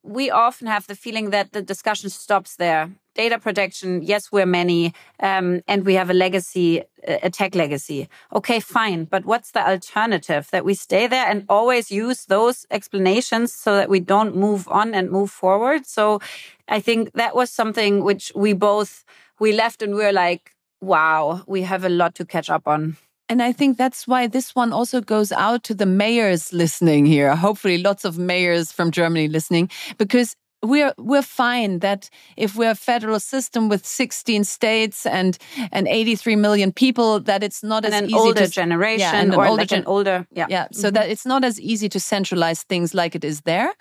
[0.03, 2.91] we often have the feeling that the discussion stops there.
[3.17, 8.07] Data protection, yes, we're many, um, and we have a legacy, a tech legacy.
[8.31, 9.05] Okay, fine.
[9.05, 10.47] But what's the alternative?
[10.51, 14.93] That we stay there and always use those explanations so that we don't move on
[14.93, 15.87] and move forward.
[15.87, 16.19] So
[16.67, 19.03] I think that was something which we both,
[19.39, 22.97] we left and we we're like, wow, we have a lot to catch up on.
[23.29, 27.35] And I think that's why this one also goes out to the mayors listening here.
[27.35, 32.75] Hopefully, lots of mayors from Germany listening, because we're we're fine that if we're a
[32.75, 35.37] federal system with 16 states and
[35.71, 39.35] and 83 million people that it's not and as an easy older to generation yeah,
[39.35, 40.47] or older like an older yeah.
[40.49, 40.93] yeah so mm -hmm.
[40.93, 43.73] that it's not as easy to centralize things like it is there.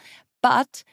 [0.43, 0.85] But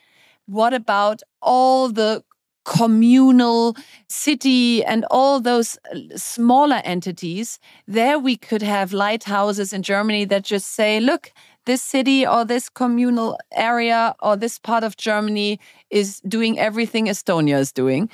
[0.46, 2.24] what about all the
[2.66, 3.76] communal
[4.08, 10.44] city and all those uh, smaller entities, there we could have lighthouses in Germany that
[10.44, 11.32] just say, look,
[11.66, 17.60] this city or this communal area or this part of Germany is doing everything Estonia
[17.60, 18.10] is doing,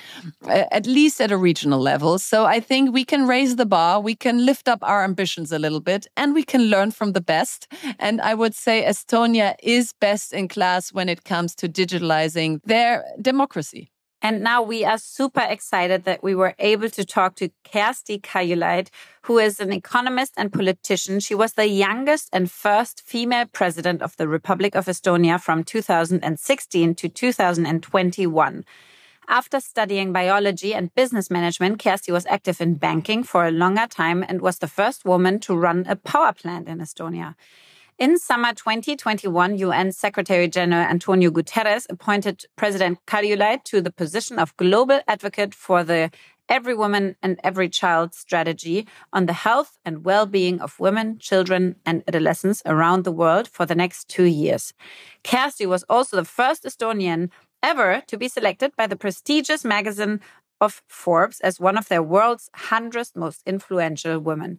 [0.47, 2.19] at least at a regional level.
[2.19, 5.59] So I think we can raise the bar, we can lift up our ambitions a
[5.59, 7.67] little bit, and we can learn from the best.
[7.99, 13.03] And I would say Estonia is best in class when it comes to digitalizing their
[13.21, 13.91] democracy.
[14.21, 18.89] And now we are super excited that we were able to talk to Kersti Kaljulaid,
[19.23, 21.21] who is an economist and politician.
[21.21, 26.95] She was the youngest and first female president of the Republic of Estonia from 2016
[26.95, 28.65] to 2021.
[29.29, 34.25] After studying biology and business management, Kersti was active in banking for a longer time
[34.27, 37.35] and was the first woman to run a power plant in Estonia.
[37.99, 44.55] In summer 2021, UN Secretary General Antonio Guterres appointed President Kaljulaid to the position of
[44.55, 46.09] global advocate for the
[46.47, 52.01] Every Woman and Every Child strategy on the health and well-being of women, children, and
[52.07, 54.73] adolescents around the world for the next two years.
[55.25, 57.29] Kersti was also the first Estonian
[57.61, 60.21] ever to be selected by the prestigious magazine
[60.61, 64.57] of Forbes as one of their world's 100 most influential women.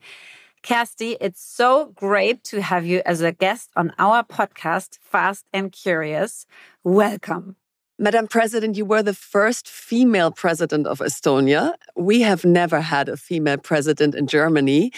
[0.62, 5.72] Kersti, it's so great to have you as a guest on our podcast, Fast and
[5.72, 6.44] Curious.
[6.84, 7.56] Welcome.
[7.98, 11.74] Madam President, you were the first female president of Estonia.
[11.96, 14.92] We have never had a female president in Germany.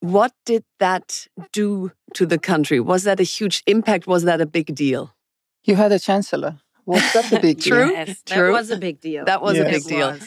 [0.00, 2.80] What did that do to the country?
[2.80, 4.06] Was that a huge impact?
[4.06, 5.14] Was that a big deal?
[5.64, 6.60] You had a chancellor.
[6.86, 7.86] Was that a big True.
[7.86, 7.92] deal?
[7.92, 8.46] Yes, True.
[8.48, 9.24] that was a big deal.
[9.24, 10.18] That was a big deal.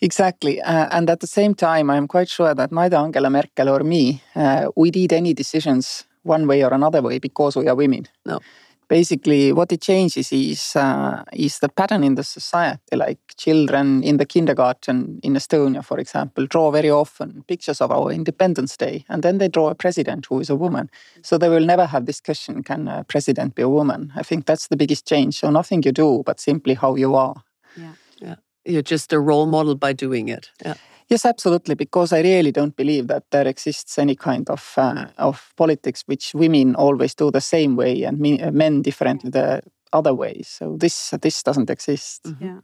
[0.00, 0.60] Exactly.
[0.60, 4.22] Uh, and at the same time, I'm quite sure that neither Angela Merkel or me,
[4.34, 8.06] uh, we did any decisions one way or another way because we are women.
[8.26, 8.40] No.
[8.86, 12.96] Basically, what it changes is uh, is the pattern in the society.
[12.96, 18.12] Like children in the kindergarten in Estonia, for example, draw very often pictures of our
[18.12, 20.90] Independence Day, and then they draw a president who is a woman.
[21.22, 24.12] So they will never have discussion: can a president be a woman?
[24.16, 25.38] I think that's the biggest change.
[25.40, 27.42] So nothing you do, but simply how you are.
[28.64, 30.50] You're just a role model by doing it.
[30.64, 30.74] Yeah.
[31.08, 31.74] Yes, absolutely.
[31.74, 36.34] Because I really don't believe that there exists any kind of uh, of politics which
[36.34, 40.42] women always do the same way and me, uh, men differently the other way.
[40.42, 42.26] So this this doesn't exist.
[42.40, 42.60] Yeah.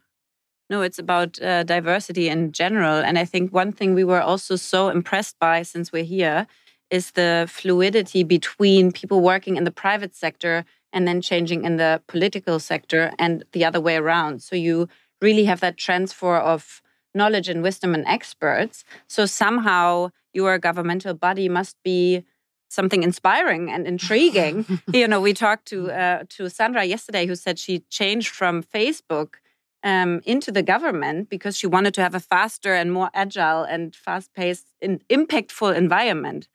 [0.71, 2.95] No, it's about uh, diversity in general.
[2.95, 6.47] And I think one thing we were also so impressed by since we're here
[6.91, 12.01] is the fluidity between people working in the private sector and then changing in the
[12.07, 14.43] political sector and the other way around.
[14.43, 14.89] So you
[15.21, 16.83] really have that transfer of
[17.15, 18.85] knowledge and wisdom and experts.
[19.09, 22.25] So somehow your governmental body must be
[22.69, 24.65] something inspiring and intriguing.
[24.93, 29.35] you know, we talked to uh, to Sandra yesterday, who said she changed from Facebook
[29.83, 33.95] um, into the government because she wanted to have a faster and more agile and
[33.97, 36.49] fast-paced, and impactful environment.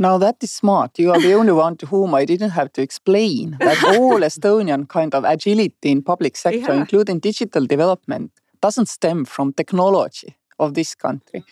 [0.00, 0.98] Now that is smart.
[0.98, 4.88] You are the only one to whom I didn't have to explain that all Estonian
[4.88, 6.80] kind of agility in public sector, Yeah.
[6.80, 8.30] including digital development,
[8.62, 11.42] doesn't stem from technology of this country,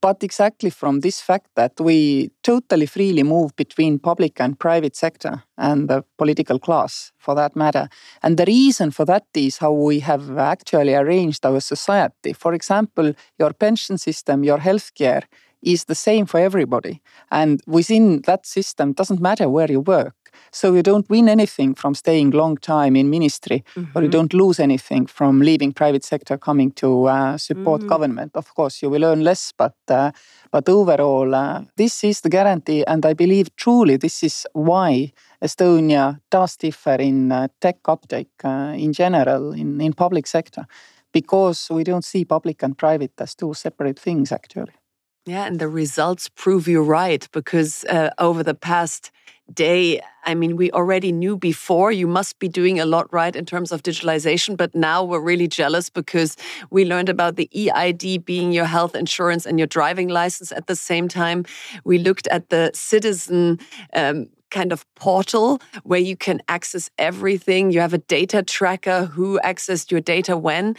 [0.00, 5.42] but exactly from this fact that we totally freely move between public and private sector
[5.58, 7.88] and the political class for that matter.
[8.22, 12.32] And the reason for that is how we have actually arranged our society.
[12.32, 15.22] For example, your pension system, your healthcare
[15.62, 17.00] is the same for everybody.
[17.30, 20.14] And within that system, doesn't matter where you work.
[20.52, 24.60] So you don't win anything from staying long time in ministry, or you don't lose
[24.60, 28.32] anything from leaving private sector, coming to uh, support government.
[28.34, 30.12] Of course, you will earn less, but uh,
[30.50, 36.20] but overall, uh, this is the guarantee, and I believe truly this is why Estonia
[36.30, 40.66] does differ in uh, tech uptake uh, in general in in public sector,
[41.12, 44.79] because we don't see public and private as two separate things actually.
[45.26, 49.10] Yeah, and the results prove you right because uh, over the past
[49.52, 53.44] day, I mean, we already knew before you must be doing a lot right in
[53.44, 56.36] terms of digitalization, but now we're really jealous because
[56.70, 60.76] we learned about the EID being your health insurance and your driving license at the
[60.76, 61.44] same time.
[61.84, 63.58] We looked at the citizen.
[63.92, 67.70] Um, kind of portal where you can access everything.
[67.70, 70.76] You have a data tracker who accessed your data when.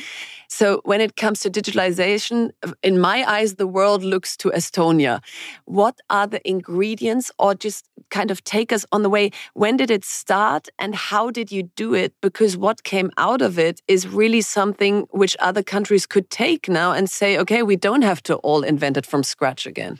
[0.47, 5.21] So when it comes to digitalization, uh, in my eyes, the world looks to Estonia.
[5.65, 9.31] What are the ingredients or just kind of take us on the way?
[9.53, 12.13] When did it start and how did you do it?
[12.21, 16.91] Because what came out of it is really something which other countries could take now
[16.91, 19.99] and say, okay, we don't have to all invent it from scratch again.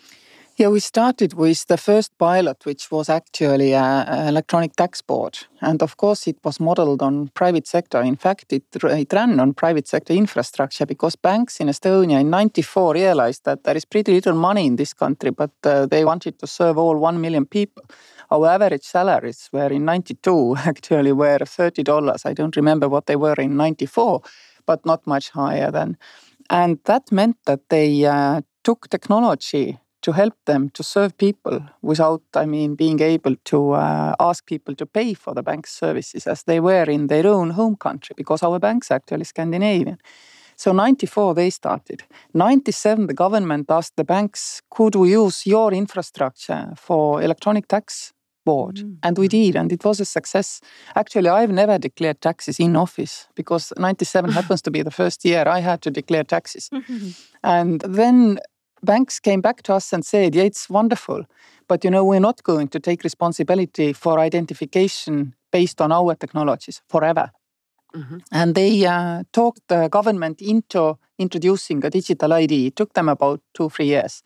[0.58, 5.40] Yeah, we started with the first pilot, which was actually an electronic tax board.
[5.62, 8.02] And of course, it was modeled on private sector.
[8.02, 12.94] In fact, it, it ran on private sector infrastructure because banks in Estonia in 94
[12.94, 16.48] realized that there is pretty little money in this country, but uh, they wanted to
[16.48, 17.84] serve all 1 million people.
[18.30, 22.26] Our average salaries were in 92 actually were $30.
[22.26, 24.22] I don't remember what they were in 94,
[24.66, 25.98] but not much higher than.
[26.50, 32.22] And that meant that they uh, took technology to help them to serve people without,
[32.36, 36.44] I mean, being able to uh, ask people to pay for the bank's services as
[36.44, 39.98] they were in their own home country, because our bank's are actually Scandinavian.
[40.56, 42.04] So 94 they started.
[42.34, 48.14] 97 the government asked the banks, could we use your infrastructure for electronic tax
[48.46, 48.76] board?
[48.76, 48.98] Mm.
[49.02, 50.62] And we did, and it was a success.
[50.96, 55.48] Actually, I've never declared taxes in office because 97 happens to be the first year
[55.48, 56.70] I had to declare taxes.
[57.44, 58.38] And then
[58.84, 61.26] banks came back to us and said, yeah, it's wonderful,
[61.67, 66.82] but you know, we're not going to take responsibility for identification based on our technologies
[66.89, 67.32] forever.
[67.96, 68.22] Mhm.
[68.32, 72.67] And they uh, talked the government into introducing a digital ID.
[72.67, 74.24] It took them about two, three years.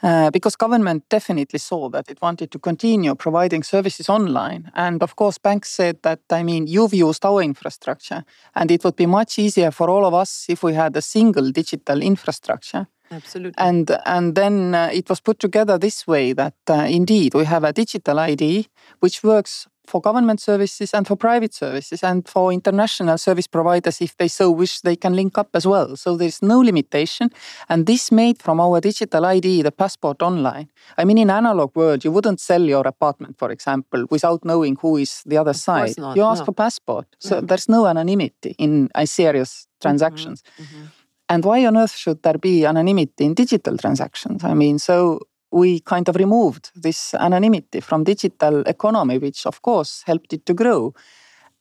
[0.00, 4.70] Uh, because government definitely saw that it wanted to continue providing services online.
[4.74, 8.94] And of course, banks said that, I mean, you've used our infrastructure, and it would
[8.94, 12.86] be much easier for all of us if we had a single digital infrastructure.
[13.10, 13.54] Absolutely.
[13.58, 17.64] And and then uh, it was put together this way that uh, indeed we have
[17.64, 18.66] a digital ID
[19.00, 24.14] which works for government services and for private services and for international service providers if
[24.18, 27.30] they so wish they can link up as well so there's no limitation
[27.70, 32.04] and this made from our digital id the passport online i mean in analog world
[32.04, 35.96] you wouldn't sell your apartment for example without knowing who is the other Of side
[35.98, 36.44] not, you ask no.
[36.46, 37.48] for passport so Mhm.
[37.48, 40.88] there's no anonymity in serious transactions Mhm.
[41.28, 44.44] And why on earth should there be anonymity in digital transactions?
[44.44, 45.20] I mean, so
[45.50, 50.54] we kind of removed this anonymity from digital economy, which of course helped it to
[50.54, 50.94] grow.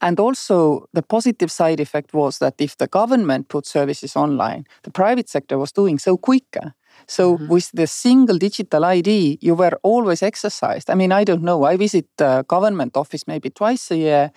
[0.01, 4.91] And also the positive side effect was that if the government put services online, the
[4.91, 6.73] private sector was doing so quicker.
[7.07, 7.47] So Mhm.
[7.49, 10.89] with the single digital ID, you were always exercised.
[10.89, 11.63] I mean, I don't know.
[11.63, 14.31] I visit the government office maybe twice a year,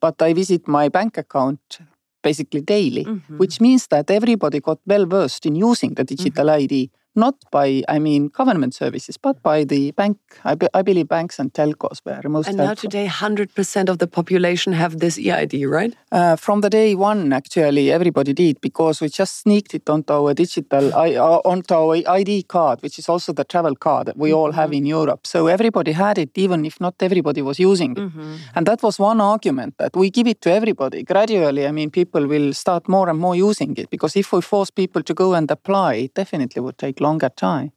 [0.00, 1.78] but I visit my bank account
[2.22, 3.38] basically daily Mhm.
[3.38, 6.62] which means that everybody got well versed in using the digital Mm-hmm.
[6.62, 10.18] ID, not by, I mean, government services, but by the bank.
[10.44, 14.06] I, be- I believe banks and telcos were most And now today, 100% of the
[14.06, 15.94] population have this EID, right?
[16.12, 20.34] Uh, from the day one, actually, everybody did because we just sneaked it onto our
[20.34, 24.52] digital, uh, onto our ID card, which is also the travel card that we all
[24.52, 24.72] have Mm-hmm.
[24.74, 25.26] in Europe.
[25.26, 27.98] So everybody had it, even if not everybody was using it.
[27.98, 28.34] Mm-hmm.
[28.56, 31.04] And that was one argument that we give it to everybody.
[31.04, 34.70] Gradually, I mean, people will start more and more using it because if we force
[34.70, 37.05] people to go and apply, it definitely would take longer
[37.36, 37.72] time.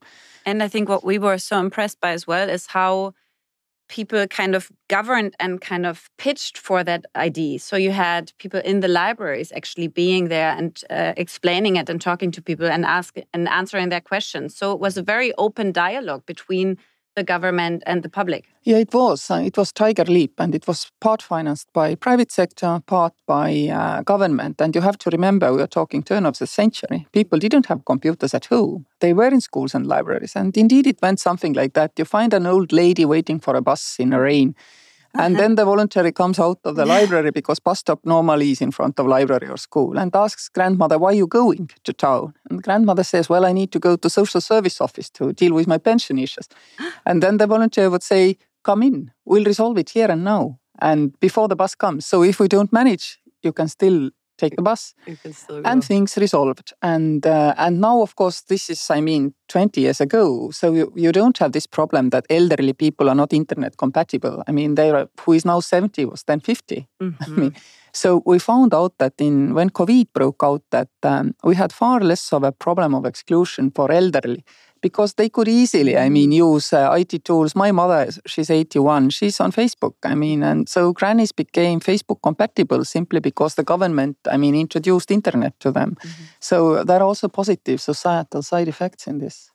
[0.46, 3.14] And I think what we were so impressed by as well is how
[3.90, 7.58] people kind of governed and kind of pitched for that ID.
[7.58, 12.00] So you had people in the libraries actually being there and uh, explaining it and
[12.00, 14.56] talking to people and ask and answering their questions.
[14.56, 16.78] So it was a very open dialogue between
[17.20, 18.44] the government and the public.
[18.64, 19.32] Yeah, it was.
[19.32, 23.50] Uh, it was Tiger Leap, and it was part financed by private sector, part by
[23.68, 24.62] uh, government.
[24.62, 27.08] And you have to remember, we are talking turn of the century.
[27.12, 28.86] People didn't have computers at home.
[29.00, 30.36] They were in schools and libraries.
[30.36, 31.92] And indeed, it went something like that.
[31.98, 34.56] You find an old lady waiting for a bus in the rain.
[35.14, 35.42] And uh-huh.
[35.42, 39.00] then the voluntary comes out of the library because bus stop normally is in front
[39.00, 42.34] of library or school and asks grandmother, why are you going to town?
[42.50, 45.68] And grandmother says, well, I need to go to social service office to deal with
[45.68, 46.48] my pension issues.
[47.06, 51.20] And then the volunteer would say, come in, we'll resolve it here and now and
[51.20, 52.06] before the bus comes.
[52.06, 54.10] So if we don't manage, you can still
[54.40, 56.74] take the bus You can still and things resolved.
[56.82, 60.52] And uh, and now, of course, this is, I mean, 20 years ago.
[60.52, 64.44] So you, you don't have this problem that elderly people are not internet compatible.
[64.48, 66.88] I mean, they are, who is now 70 was then 50.
[67.02, 67.38] I Mhm.
[67.38, 67.54] mean,
[67.94, 72.00] so we found out that in when COVID broke out, that um, we had far
[72.00, 74.44] less of a problem of exclusion for elderly
[74.82, 77.56] because they could easily, I mean, use uh, IT tools.
[77.56, 79.94] My mother, she's 81, she's on Facebook.
[80.04, 85.12] I mean, and so grannies became Facebook compatible simply because the government, I mean, introduced
[85.12, 85.96] internet to them.
[86.40, 89.52] So there are also positive societal side effects in this.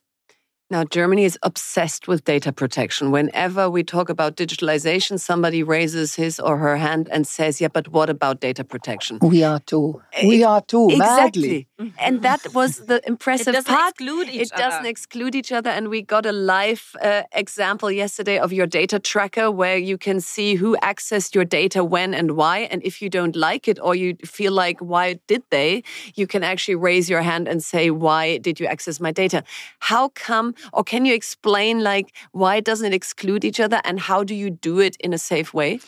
[0.71, 3.11] Now, Germany is obsessed with data protection.
[3.11, 7.89] Whenever we talk about digitalization, somebody raises his or her hand and says, Yeah, but
[7.89, 9.19] what about data protection?
[9.21, 10.01] We are too.
[10.23, 10.97] We are too, madly.
[10.97, 11.67] Exactly.
[11.99, 13.91] And that was the impressive doesn't part.
[13.91, 15.69] exclude each it doesn't exclude each other.
[15.69, 20.19] And we got a live uh, example yesterday of your data tracker where you can
[20.21, 22.59] see who accessed your data when and why.
[22.71, 25.83] And if you don't like it or you feel like, why did they?
[26.15, 29.43] You can actually raise your hand and say, why did you access my data?
[29.79, 34.23] How come, or can you explain, like, why doesn't it exclude each other and how
[34.23, 35.79] do you do it in a safe way?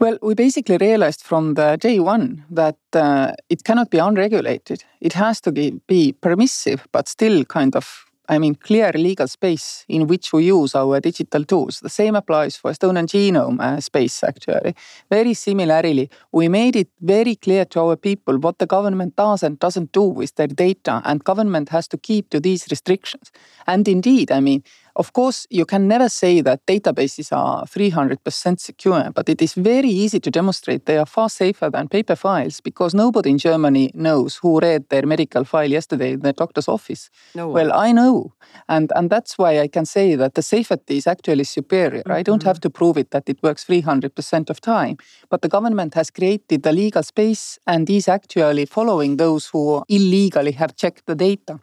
[0.00, 4.84] Well, we basically realized from the day one that uh, it cannot be unregulated.
[5.00, 9.84] It has to be, be permissive, but still kind of, I mean, clear legal space
[9.88, 11.80] in which we use our digital tools.
[11.80, 14.74] The same applies for Estonian genome uh, space, actually.
[15.10, 19.58] Very similarly, we made it very clear to our people what the government does and
[19.58, 23.30] doesn't do with their data, and government has to keep to these restrictions.
[23.66, 24.62] And indeed, I mean,
[24.96, 29.88] of course, you can never say that databases are 300% secure, but it is very
[29.88, 34.36] easy to demonstrate they are far safer than paper files because nobody in Germany knows
[34.36, 37.10] who read their medical file yesterday in their doctor's office.
[37.34, 37.48] No.
[37.48, 38.34] Well, I know.
[38.68, 42.02] And, and that's why I can say that the safety is actually superior.
[42.06, 42.48] I don't mm-hmm.
[42.48, 44.96] have to prove it that it works 300% of time.
[45.28, 50.52] But the government has created the legal space and is actually following those who illegally
[50.52, 51.58] have checked the data.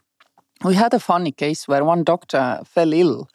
[0.63, 3.27] We had a funny case where one doctor fell ill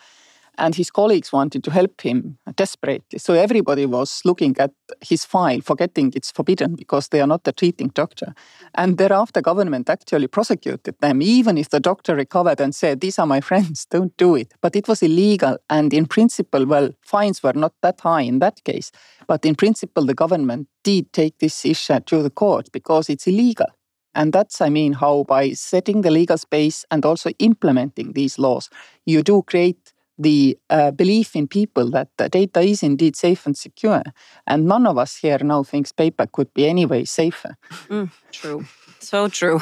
[0.59, 3.19] and his colleagues wanted to help him desperately.
[3.19, 4.71] So everybody was looking at
[5.01, 8.33] his file, forgetting it's forbidden because they are not the treating doctor.
[8.75, 13.27] And thereafter, government actually prosecuted them, even if the doctor recovered and said, These are
[13.27, 14.55] my friends, don't do it.
[14.61, 15.59] But it was illegal.
[15.69, 18.93] And in principle, well, fines were not that high in that case.
[19.27, 23.67] But in principle, the government did take this issue to the court because it's illegal.
[24.17, 28.71] And that's, I mean, how by setting the legal space and also implementing these laws,
[29.05, 33.55] you do create the uh, belief in people that the data is indeed safe and
[33.55, 34.03] secure.
[34.47, 37.57] And none of us here now thinks paper could be anyway safer.
[37.91, 38.65] Mm, true.
[39.01, 39.61] So true.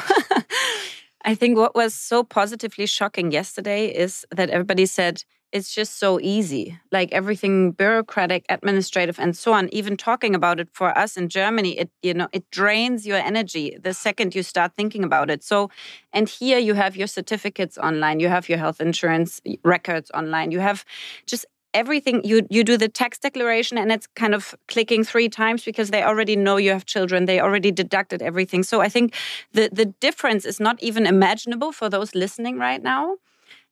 [1.25, 5.23] I think what was so positively shocking yesterday is that everybody said
[5.55, 6.77] it's just so easy.
[6.91, 9.69] Like everything bureaucratic, administrative, and so on.
[9.69, 13.77] Even talking about it for us in Germany, it you know it drains your energy
[13.81, 15.43] the second you start thinking about it.
[15.45, 15.69] So,
[16.11, 20.59] and here you have your certificates online, you have your health insurance records online, you
[20.59, 20.83] have
[21.25, 25.63] just everything you you do the tax declaration and it's kind of clicking three times
[25.63, 29.13] because they already know you have children they already deducted everything so i think
[29.51, 33.17] the the difference is not even imaginable for those listening right now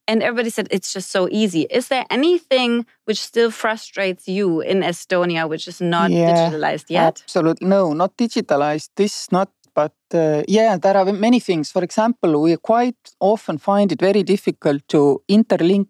[0.08, 1.62] and everybody said it's just so easy.
[1.70, 7.22] Is there anything which still frustrates you in Estonia, which is not yeah, digitalized yet?
[7.24, 8.90] Absolutely, no, not digitalized.
[8.96, 11.72] This not, but uh, yeah, there are many things.
[11.72, 15.88] For example, we quite often find it very difficult to interlink.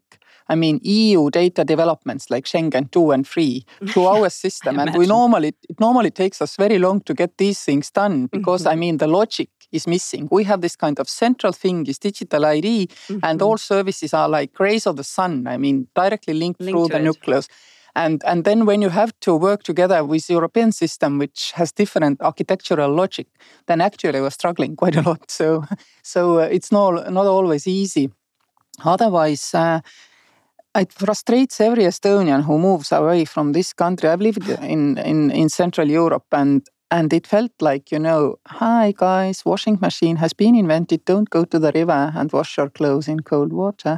[0.50, 4.78] I mean, EU data developments like Schengen 2 and 3 to our system.
[4.78, 8.64] and we normally, it normally takes us very long to get these things done because,
[8.64, 8.74] mm -hmm.
[8.74, 10.30] I mean, the logic is missing.
[10.32, 13.20] We have this kind of central thing, is digital ID, mm-hmm.
[13.24, 15.48] and all services are like rays of the sun.
[15.48, 17.04] I mean, directly linked, linked through the it.
[17.04, 17.48] nucleus.
[17.96, 22.22] And, and then when you have to work together with European system, which has different
[22.22, 23.28] architectural logic,
[23.68, 25.30] then actually we're struggling quite a lot.
[25.30, 25.66] So,
[26.02, 28.12] so uh, it's not, not always easy.
[28.84, 29.82] Otherwise, uh,
[30.76, 34.10] it frustrates every Estonian who moves away from this country.
[34.10, 38.94] I've lived in, in, in Central Europe and and it felt like you know hi
[38.96, 43.08] guys washing machine has been invented don't go to the river and wash your clothes
[43.08, 43.98] in cold water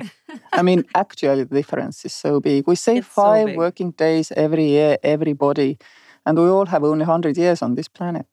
[0.54, 4.32] i mean actually the difference is so big we save it's five so working days
[4.46, 5.78] every year everybody
[6.26, 8.26] and we all have only 100 years on this planet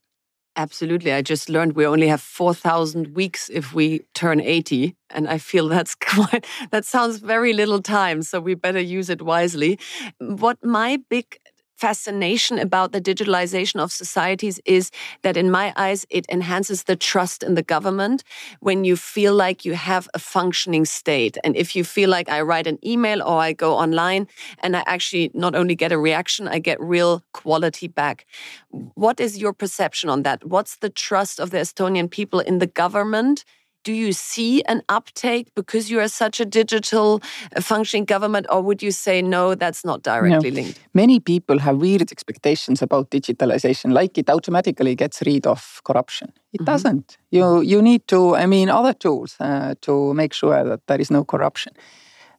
[0.54, 1.12] Absolutely.
[1.14, 4.94] I just learned we only have 4,000 weeks if we turn 80.
[5.08, 8.20] And I feel that's quite, that sounds very little time.
[8.20, 9.78] So we better use it wisely.
[10.18, 11.38] What my big
[11.76, 14.90] fascination about the digitalization of societies is
[15.22, 18.22] that, in my eyes, it enhances the trust in the government
[18.60, 21.36] when you feel like you have a functioning state.
[21.44, 24.28] And if you feel like I write an email or I go online
[24.62, 28.26] and I actually not only get a reaction, I get real quality back.
[28.70, 30.44] What is your perception on that?
[30.44, 33.44] What's the trust of the Estonian people in the government?
[33.84, 37.20] Do you see an uptake because you are such a digital
[37.56, 40.54] uh, functioning government, or would you say no, that's not directly no.
[40.62, 40.80] linked?
[40.94, 46.28] Many people have weird expectations about digitalization, like it automatically gets rid of corruption.
[46.28, 46.72] It mm -hmm.
[46.72, 47.18] doesn't.
[47.30, 51.10] You you need to, I mean, other tools uh, to make sure that there is
[51.10, 51.72] no corruption.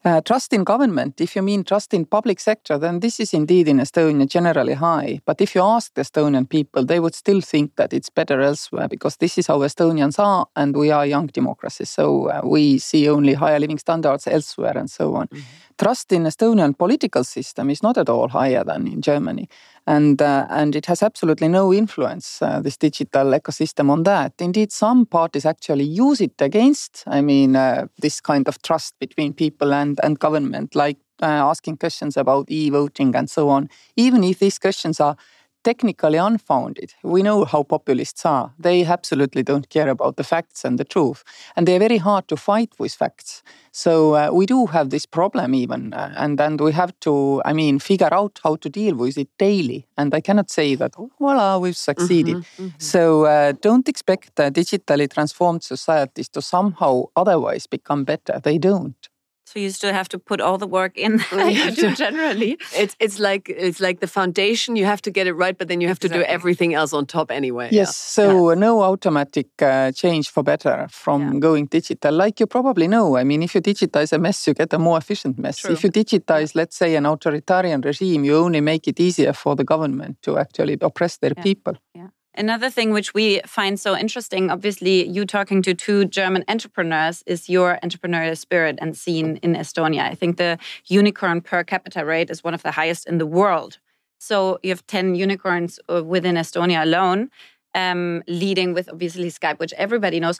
[0.06, 3.70] Uh, trust in government, if you mean trust in public sector, then this is indeed
[3.70, 5.22] in Estonia generally high.
[5.26, 8.90] But if you ask the Estonian people, they would still think that it's better elsewhere
[8.90, 11.90] because this is how Estonians are and we are young democracies.
[11.90, 15.28] So uh, we see only higher living standards elsewhere and so on.
[15.32, 15.74] Mm -hmm.
[15.78, 19.48] Trust in Estonian political system is not at all higher than in Germany
[19.86, 24.34] and uh, and it has absolutely no influence uh, this digital ecosystem on that.
[24.40, 29.34] Indeed some parties actually use it against i mean uh, this kind of trust between
[29.34, 33.70] people and and government like uh, asking questions about e-voting and so on.
[33.96, 35.16] Even if these questions are
[35.64, 36.94] technically unfounded.
[37.04, 38.54] We know how populists are.
[38.60, 41.24] They absolutely don't care about the facts and the truth.
[41.56, 43.44] And they're very hard to fight with facts.
[43.72, 45.94] So uh, we do have this problem even.
[45.94, 49.30] Uh, and then we have to, I mean, figure out how to deal with it
[49.38, 49.88] daily.
[49.98, 52.36] And I cannot say that, oh, voila, we've succeeded.
[52.36, 52.80] Mm-hmm, mm-hmm.
[52.80, 58.40] So uh, don't expect digitally transformed societies to somehow otherwise become better.
[58.44, 59.10] They don't.
[59.46, 62.58] So you still have to put all the work in you do generally.
[62.76, 64.76] It's it's like it's like the foundation.
[64.76, 66.20] You have to get it right, but then you have exactly.
[66.20, 67.70] to do everything else on top anyway.
[67.72, 67.88] Yes.
[67.88, 68.24] Yeah.
[68.24, 68.56] So yeah.
[68.56, 71.40] no automatic uh, change for better from yeah.
[71.40, 72.14] going digital.
[72.14, 73.18] Like you probably know.
[73.18, 75.58] I mean, if you digitize a mess, you get a more efficient mess.
[75.58, 75.74] True.
[75.74, 79.64] If you digitize, let's say, an authoritarian regime, you only make it easier for the
[79.64, 81.76] government to actually oppress their people.
[81.94, 82.08] Yeah.
[82.36, 87.48] Another thing which we find so interesting, obviously, you talking to two German entrepreneurs, is
[87.48, 90.02] your entrepreneurial spirit and scene in Estonia.
[90.02, 90.58] I think the
[90.88, 93.78] unicorn per capita rate is one of the highest in the world.
[94.18, 97.30] So you have 10 unicorns uh, within Estonia alone,
[97.76, 100.40] um, leading with obviously Skype, which everybody knows.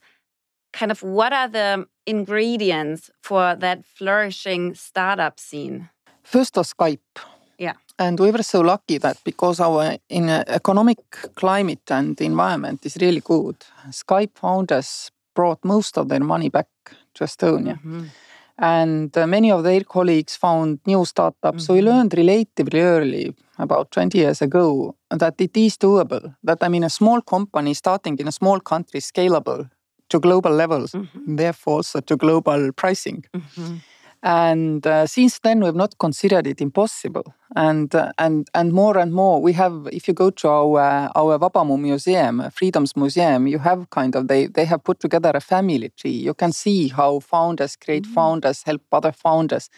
[0.72, 5.90] Kind of what are the ingredients for that flourishing startup scene?
[6.24, 7.00] First, of Skype.
[8.00, 11.00] And we were so lucky that because our in economic
[11.36, 13.56] climate and environment is really good,
[13.90, 16.68] Skype founders brought most of their money back
[17.14, 17.76] to Estonia.
[17.76, 18.04] Mm-hmm.
[18.58, 21.44] And uh, many of their colleagues found new startups.
[21.44, 21.60] Mm-hmm.
[21.60, 21.90] So we mm-hmm.
[21.90, 26.36] learned relatively early, about 20 years ago, that it is doable.
[26.44, 29.70] That I mean, a small company starting in a small country scalable
[30.10, 31.36] to global levels, mm-hmm.
[31.36, 33.26] therefore also to global pricing.
[33.34, 33.76] Mm-hmm.
[34.26, 37.36] And uh, since then, we've not considered it impossible.
[37.58, 39.90] And uh, and and more and more, we have.
[39.92, 44.30] If you go to our uh, our Vabamu Museum, Freedom's Museum, you have kind of
[44.30, 46.12] they they have put together a family tree.
[46.12, 48.14] You can see how founders, create mm-hmm.
[48.14, 49.70] founders, help other founders.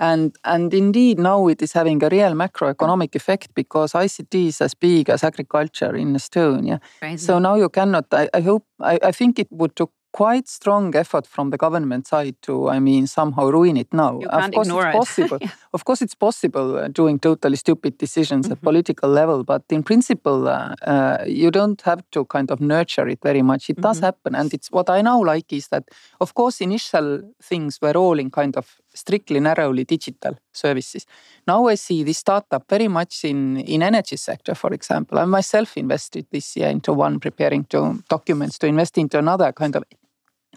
[0.00, 4.74] And, and indeed, now it is having a real macroeconomic effect because ICT is as
[4.74, 6.80] big as agriculture in Estonia.
[7.00, 7.26] Crazy.
[7.26, 10.96] So now you cannot, I, I hope, I, I think it would took quite strong
[10.96, 14.18] effort from the government side to, I mean, somehow ruin it now.
[14.18, 15.38] You can't of course, ignore it's possible.
[15.40, 15.50] yeah.
[15.72, 18.54] Of course, it's possible uh, doing totally stupid decisions mm-hmm.
[18.54, 23.06] at political level, but in principle, uh, uh, you don't have to kind of nurture
[23.06, 23.70] it very much.
[23.70, 23.82] It mm-hmm.
[23.82, 25.84] does happen, and it's what I now like is that,
[26.20, 31.06] of course, initial things were all in kind of strictly narrowly digital services.
[31.46, 35.18] Now I see this startup very much in in energy sector, for example.
[35.18, 39.76] I myself invested this year into one, preparing to documents to invest into another kind
[39.76, 39.84] of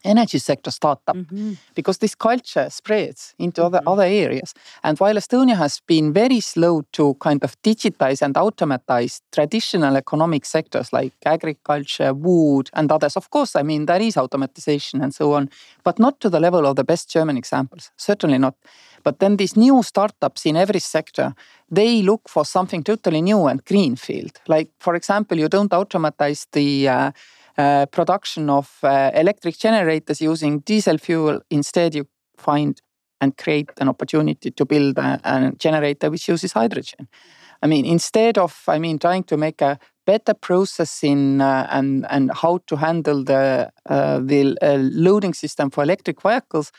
[0.04, 1.54] energy sector startup mm-hmm.
[1.76, 3.76] because this culture spreads into mm-hmm.
[3.76, 4.54] other, other areas.
[4.84, 10.46] And while Estonia has been very slow to kind of digitize and automatize traditional economic
[10.46, 15.34] sectors like agriculture, wood, and others, of course, I mean, there is automatization and so
[15.34, 15.50] on,
[15.84, 18.56] but not to the level of the best German examples, certainly not.
[19.04, 21.34] But then these new startups in every sector,
[21.70, 24.40] they look for something totally new and greenfield.
[24.48, 27.12] Like, for example, you don't automatize the uh,
[27.58, 31.42] uh, production of uh, electric generators using diesel fuel.
[31.50, 32.82] Instead, you find
[33.22, 37.08] and create an opportunity to build a, a, generator which uses hydrogen.
[37.62, 42.08] I mean, instead of, I mean, trying to make a better process in uh, and
[42.10, 46.72] and how to handle the uh, the uh, loading system for electric vehicles,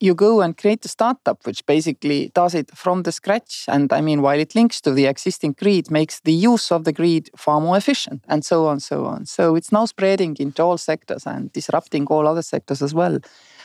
[0.00, 3.64] you go and create a startup which basically does it from the scratch.
[3.68, 6.92] And I mean, while it links to the existing grid, makes the use of the
[6.92, 9.26] grid far more efficient, and so on, so on.
[9.26, 13.18] So it's now spreading into all sectors and disrupting all other sectors as well.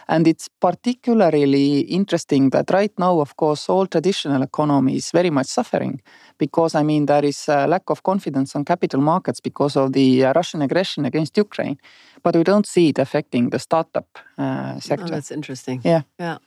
[0.08, 5.48] And it's particularly interesting that right now, of course, all traditional economy is very much
[5.48, 6.02] suffering
[6.38, 10.26] because, I mean, there is a lack of confidence on capital markets because of the
[10.26, 11.78] uh, Russian aggression against Ukraine.
[12.24, 15.06] But we don't see it affecting the startup uh, sector.
[15.06, 15.82] Oh, that's interesting.
[15.84, 16.02] Yeah.
[16.20, 16.38] Yeah.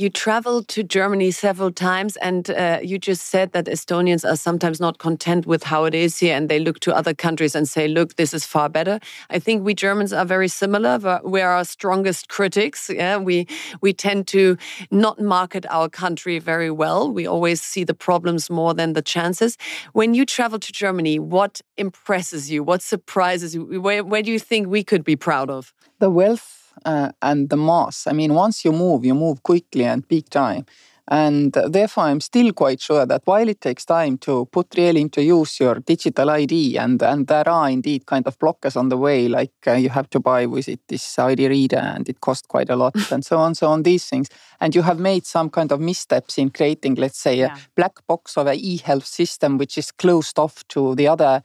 [0.00, 4.78] You traveled to Germany several times, and uh, you just said that Estonians are sometimes
[4.78, 7.88] not content with how it is here, and they look to other countries and say,
[7.88, 11.20] "Look, this is far better." I think we Germans are very similar.
[11.24, 12.88] We're our strongest critics.
[12.88, 13.48] Yeah, we
[13.80, 14.56] we tend to
[14.92, 17.10] not market our country very well.
[17.10, 19.58] We always see the problems more than the chances.
[19.94, 22.62] When you travel to Germany, what impresses you?
[22.62, 23.82] What surprises you?
[23.82, 25.74] Where, where do you think we could be proud of?
[25.98, 28.06] The wealth uh, and the mass.
[28.06, 30.66] I mean, once you move, you move quickly and big time.
[31.10, 35.22] And therefore, I'm still quite sure that while it takes time to put really into
[35.22, 39.26] use your digital ID, and, and there are indeed kind of blockers on the way,
[39.26, 42.68] like uh, you have to buy with it this ID reader and it costs quite
[42.68, 44.28] a lot, and so on, so on, these things.
[44.60, 47.56] And you have made some kind of missteps in creating, let's say, yeah.
[47.56, 51.42] a black box of an e health system which is closed off to the other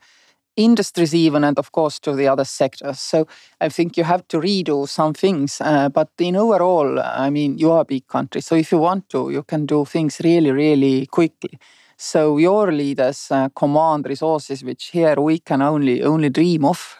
[0.56, 2.98] industries even and of course to the other sectors.
[3.00, 3.26] So
[3.60, 7.70] i think you have to redo some things uh, but in overall i mean you
[7.72, 8.40] are a big country.
[8.40, 11.58] So if you want to you can do things really really quickly.
[11.96, 16.96] So your leaders uh, command resources which here we can only only dream of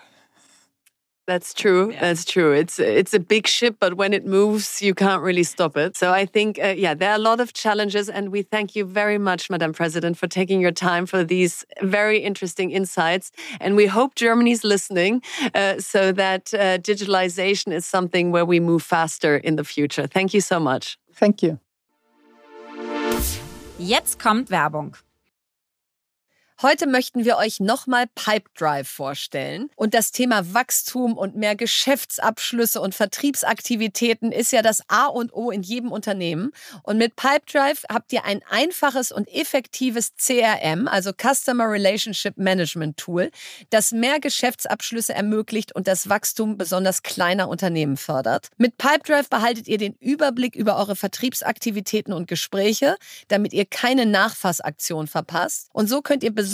[1.27, 1.91] that's true.
[1.91, 2.01] Yeah.
[2.01, 2.53] That's true.
[2.53, 5.97] It's it's a big ship, but when it moves, you can't really stop it.
[5.97, 8.85] So I think, uh, yeah, there are a lot of challenges, and we thank you
[8.85, 13.33] very much, Madam President, for taking your time for these very interesting insights.
[13.61, 15.22] And we hope Germany's listening,
[15.55, 20.07] uh, so that uh, digitalization is something where we move faster in the future.
[20.07, 20.99] Thank you so much.
[21.14, 21.59] Thank you.
[23.79, 24.95] Jetzt kommt Werbung.
[26.65, 29.69] Heute möchten wir euch nochmal Pipedrive vorstellen.
[29.77, 35.51] Und das Thema Wachstum und mehr Geschäftsabschlüsse und Vertriebsaktivitäten ist ja das A und O
[35.51, 36.53] in jedem Unternehmen.
[36.83, 43.31] Und mit Pipedrive habt ihr ein einfaches und effektives CRM, also Customer Relationship Management Tool,
[43.69, 48.49] das mehr Geschäftsabschlüsse ermöglicht und das Wachstum besonders kleiner Unternehmen fördert.
[48.57, 52.97] Mit Pipedrive behaltet ihr den Überblick über eure Vertriebsaktivitäten und Gespräche,
[53.29, 55.69] damit ihr keine Nachfassaktion verpasst.
[55.75, 56.54] Und so könnt ihr besonders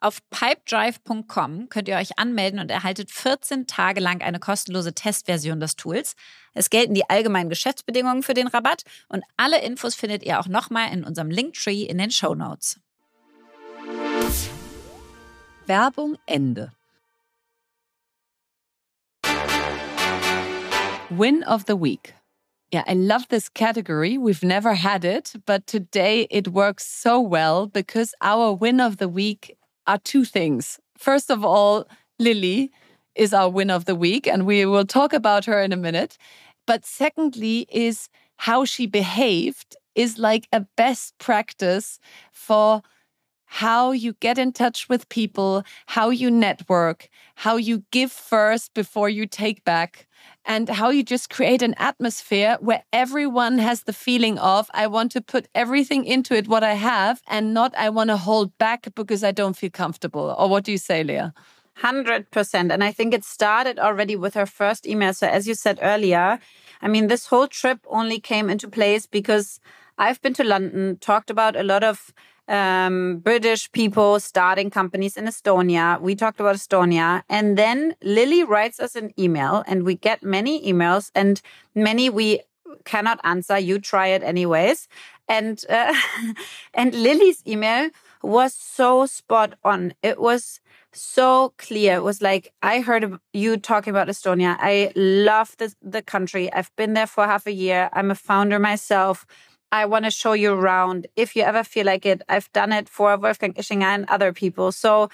[0.00, 5.74] Auf pipedrive.com könnt ihr euch anmelden und erhaltet 14 Tage lang eine kostenlose Testversion des
[5.74, 6.14] Tools.
[6.54, 10.92] Es gelten die allgemeinen Geschäftsbedingungen für den Rabatt und alle Infos findet ihr auch nochmal
[10.92, 12.78] in unserem Linktree in den Show Notes.
[15.66, 16.72] Werbung Ende.
[21.10, 22.14] Win of the Week.
[22.72, 24.16] Yeah, I love this category.
[24.16, 29.08] We've never had it, but today it works so well because our win of the
[29.08, 29.57] week
[29.88, 30.78] are two things.
[30.96, 31.88] First of all,
[32.20, 32.70] Lili
[33.16, 36.16] is our win of the week, and we will talk about her in a minute.
[36.66, 41.98] But secondly, is how she behaved is like a best practice
[42.32, 42.82] for
[43.48, 49.08] how you get in touch with people, how you network, how you give first before
[49.08, 50.06] you take back,
[50.44, 55.12] and how you just create an atmosphere where everyone has the feeling of, I want
[55.12, 58.86] to put everything into it, what I have, and not I want to hold back
[58.94, 60.34] because I don't feel comfortable.
[60.38, 61.30] Or what do you say, Lea?
[61.80, 62.72] 100%.
[62.72, 65.14] And I think it started already with her first email.
[65.14, 66.38] So, as you said earlier,
[66.82, 69.60] I mean, this whole trip only came into place because
[69.96, 72.12] I've been to London, talked about a lot of
[72.48, 76.00] um, British people starting companies in Estonia.
[76.00, 77.22] We talked about Estonia.
[77.28, 81.40] And then Lili writes us an email, and we get many emails, and
[81.74, 82.40] many we
[82.84, 83.58] cannot answer.
[83.58, 84.88] You try it anyways.
[85.28, 85.94] And uh,
[86.74, 87.90] and Lili's email
[88.22, 89.94] was so spot on.
[90.02, 90.60] It was
[90.92, 91.96] so clear.
[91.96, 94.56] It was like I heard you talking about Estonia.
[94.58, 96.52] I love this, the country.
[96.52, 97.90] I've been there for half a year.
[97.92, 99.26] I'm a founder myself.
[99.70, 101.06] I want to show you around.
[101.16, 104.72] If you ever feel like it, I've done it for Wolfgang Ischinger and other people.
[104.72, 105.10] So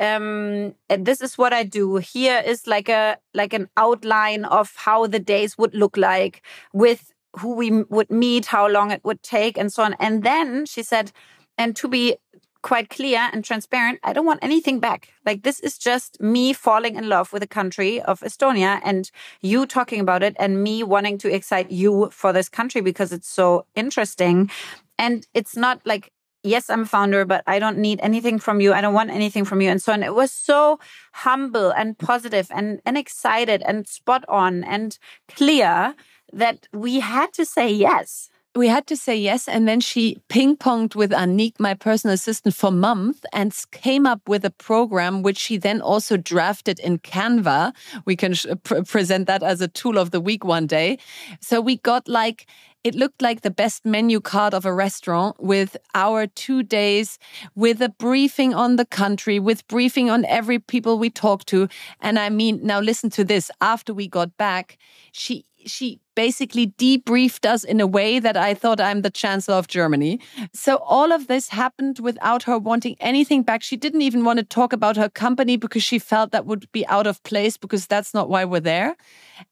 [0.00, 5.06] um this is what i do here is like a like an outline of how
[5.06, 6.42] the days would look like
[6.72, 10.66] with who we would meet how long it would take and so on and then
[10.66, 11.12] she said
[11.56, 12.16] and to be
[12.64, 14.00] quite clear and transparent.
[14.02, 15.10] I don't want anything back.
[15.26, 19.10] Like this is just me falling in love with the country of Estonia and
[19.42, 23.28] you talking about it and me wanting to excite you for this country because it's
[23.28, 24.50] so interesting.
[24.98, 26.10] And it's not like,
[26.42, 28.72] yes, I'm a founder, but I don't need anything from you.
[28.72, 29.68] I don't want anything from you.
[29.68, 30.02] And so on.
[30.02, 30.80] It was so
[31.12, 34.98] humble and positive and, and excited and spot on and
[35.28, 35.94] clear
[36.32, 39.48] that we had to say yes we had to say yes.
[39.48, 44.28] And then she ping ponged with Anik, my personal assistant, for months and came up
[44.28, 47.72] with a program, which she then also drafted in Canva.
[48.04, 50.98] We can pr present that as a tool of the week one day.
[51.40, 52.46] So we got like,
[52.84, 57.18] it looked like the best menu card of a restaurant with our two days,
[57.54, 61.68] with a briefing on the country, with briefing on every people we talked to.
[62.00, 63.50] And I mean, now listen to this.
[63.60, 64.78] After we got back,
[65.12, 69.68] she she basically debriefed us in a way that I thought I'm the Chancellor of
[69.68, 70.20] Germany.
[70.52, 73.62] So all of this happened without her wanting anything back.
[73.62, 76.86] She didn't even want to talk about her company because she felt that would be
[76.86, 78.96] out of place because that's not why we're there.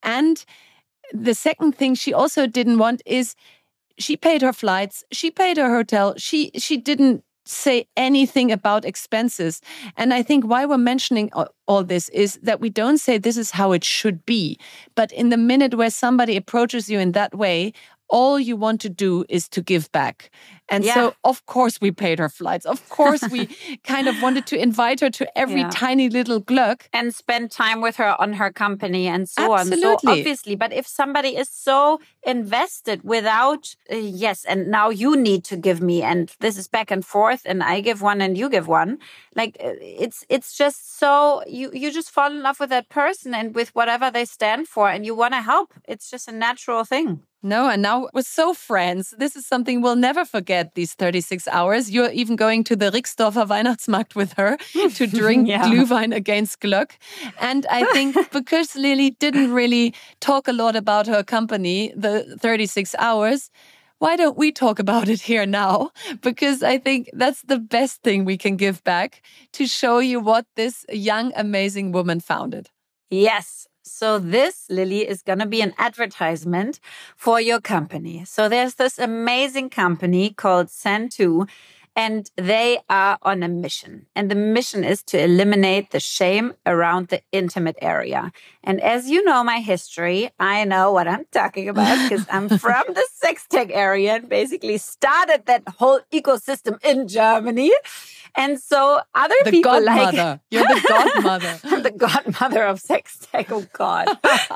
[0.03, 0.45] And
[1.13, 3.35] the second thing she also didn't want is
[3.99, 9.61] she paid her flights, she paid her hotel, she she didn't say anything about expenses.
[9.97, 11.31] And I think why we're mentioning
[11.67, 14.59] all this is that we don't say this is how it should be.
[14.95, 17.73] But in the minute where somebody approaches you in that way,
[18.09, 20.31] all you want to do is to give back.
[20.69, 20.95] And yeah.
[20.95, 22.65] so, of course, we paid her flights.
[22.65, 23.47] Of course, we
[23.85, 25.71] kind of wanted to invite her to every yeah.
[25.71, 29.87] tiny little glögg and spend time with her on her company and so Absolutely.
[29.87, 29.99] on.
[29.99, 35.45] So, obviously, but if somebody is so invested without, uh, yes, and now you need
[35.45, 38.49] to give me, and this is back and forth, and I give one and you
[38.49, 38.99] give one,
[39.35, 43.35] like uh, it's it's just so you you just fall in love with that person
[43.35, 45.75] and with whatever they stand for, and you want to help.
[45.85, 47.23] It's just a natural thing.
[47.45, 49.15] No, and now we're so friends.
[49.19, 51.91] This is something we'll never forget these 36 hours.
[51.91, 54.57] You're even going to the Rixdorfer Weihnachtsmarkt with her
[54.95, 55.65] to drink yeah.
[55.65, 56.91] Glühwein against Glögg.
[57.41, 62.95] And I think because Lili didn't really talk a lot about her company, the 36
[62.99, 63.51] hours,
[63.99, 65.91] why don't we talk about it here now?
[66.23, 69.23] Because I think that's the best thing we can give back
[69.53, 72.69] to show you what this young, amazing woman founded.
[73.11, 73.69] Yes.
[73.93, 76.81] So this, Lili, is going to be an advertisement
[77.15, 78.25] for your company.
[78.25, 81.47] So there's this amazing company called Sentou
[81.95, 84.07] and they are on a mission.
[84.17, 88.33] And the mission is to eliminate the shame around the intimate area.
[88.65, 92.85] And as you know my history, I know what I'm talking about because I'm from
[92.89, 97.73] the sex tech area and basically started that whole ecosystem in Germany.
[98.35, 100.17] And so other the people godmother.
[100.17, 101.61] like you're the godmother.
[101.65, 103.53] I'm the godmother of sex tech.
[103.53, 104.09] Oh God,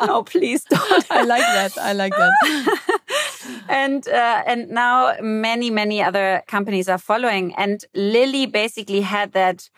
[0.06, 1.06] no, please don't.
[1.10, 1.78] I like that.
[1.78, 3.64] I like that.
[3.68, 7.54] and uh, and now many many other companies are following.
[7.56, 9.68] And Lili basically had that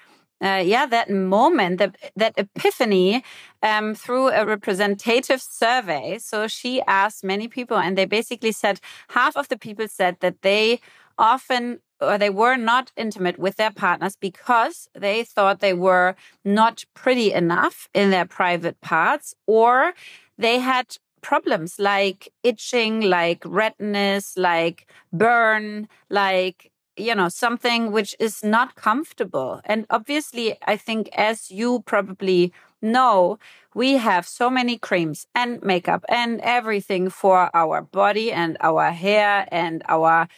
[0.40, 3.24] uh, yeah, that moment, that, that epiphany
[3.62, 6.18] um, through a representative survey.
[6.18, 10.42] So she asked many people, and they basically said half of the people said that
[10.42, 10.80] they
[11.18, 16.84] often or they were not intimate with their partners because they thought they were not
[16.94, 19.92] pretty enough in their private parts or
[20.36, 28.42] they had problems like itching, like redness, like burn, like you know, something which is
[28.42, 29.60] not comfortable.
[29.64, 33.38] And obviously, I think as you probably know,
[33.74, 39.46] we have so many creams and makeup and everything for our body and our hair
[39.52, 40.28] and our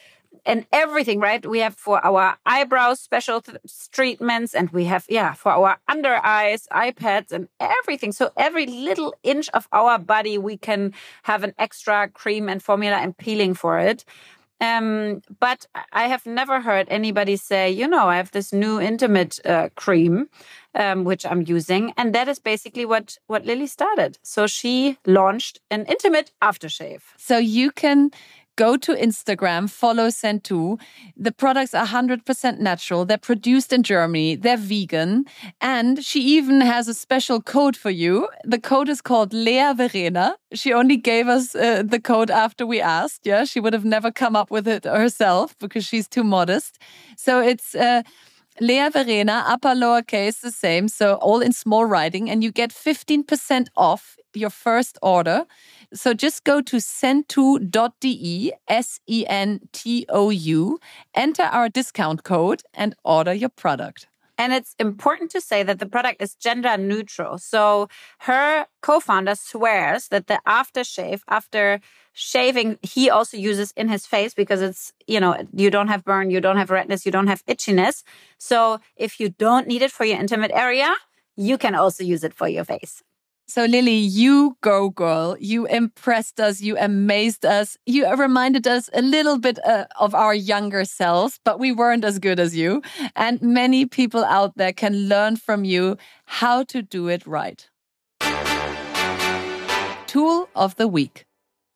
[0.45, 1.45] and everything, right?
[1.45, 3.43] We have for our eyebrows special
[3.91, 8.11] treatments, and we have, yeah, for our under eyes, eye pads, and everything.
[8.11, 12.97] So every little inch of our body, we can have an extra cream and formula
[12.97, 14.05] and peeling for it.
[14.61, 19.39] Um, but I have never heard anybody say, you know, I have this new intimate
[19.43, 20.29] uh, cream,
[20.75, 24.19] um, which I'm using, and that is basically what what Lili started.
[24.21, 27.01] So she launched an intimate aftershave.
[27.17, 28.11] So you can
[28.61, 30.79] go to Instagram, follow Sentou.
[31.17, 33.05] The products are 100% natural.
[33.05, 34.35] They're produced in Germany.
[34.35, 35.25] They're vegan.
[35.59, 38.15] And she even has a special code for you.
[38.53, 40.35] The code is called Lea Verena.
[40.53, 43.21] She only gave us uh, the code after we asked.
[43.31, 46.77] Yeah, she would have never come up with it herself because she's too modest.
[47.17, 47.73] So it's.
[47.75, 48.03] Uh,
[48.59, 50.89] Lea Verena, upper lowercase, the same.
[50.89, 55.45] So all in small writing, and you get 15% off your first order.
[55.93, 60.79] So just go to sentou.de, S E N T O U,
[61.13, 64.07] enter our discount code, and order your product.
[64.37, 67.37] And it's important to say that the product is gender neutral.
[67.37, 67.89] So
[68.19, 71.79] her co founder swears that the aftershave, after
[72.13, 76.31] shaving, he also uses in his face because it's, you know, you don't have burn,
[76.31, 78.03] you don't have redness, you don't have itchiness.
[78.37, 80.91] So if you don't need it for your intimate area,
[81.35, 83.03] you can also use it for your face.
[83.53, 85.35] So, Lili, you go, girl.
[85.37, 86.61] You impressed us.
[86.61, 87.75] You amazed us.
[87.85, 92.17] You reminded us a little bit uh, of our younger selves, but we weren't as
[92.17, 92.81] good as you.
[93.13, 97.69] And many people out there can learn from you how to do it right.
[100.07, 101.25] Tool of the week.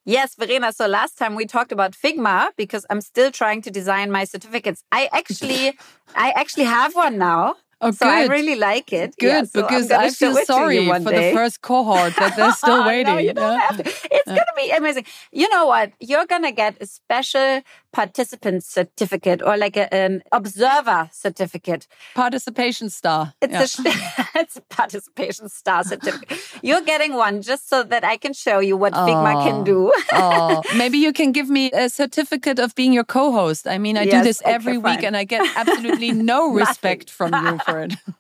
[0.05, 0.71] Yes, Verena.
[0.71, 4.82] So last time we talked about Figma because I'm still trying to design my certificates.
[4.93, 5.73] I actually,
[6.15, 7.55] I actually have one now.
[7.86, 9.16] Oh, so I really like it.
[9.18, 11.30] Good, yeah, so because I feel sorry for day.
[11.30, 13.14] the first cohort that they're still waiting.
[13.14, 13.84] no, you don't have to.
[13.86, 15.06] It's uh, going to be amazing.
[15.32, 15.92] You know what?
[16.00, 17.62] You're going to get a special
[17.96, 21.88] participant certificate or like a, an observer certificate.
[22.14, 23.34] Participation star.
[23.42, 23.92] It's, yeah.
[24.18, 26.38] a, it's a participation star certificate.
[26.62, 29.94] You're getting one just so that I can show you what oh, Figma can do.
[30.12, 33.66] oh, maybe you can give me a certificate of being your co-host.
[33.66, 37.10] I mean, I yes, do this every okay, week and I get absolutely no respect
[37.10, 37.74] from you for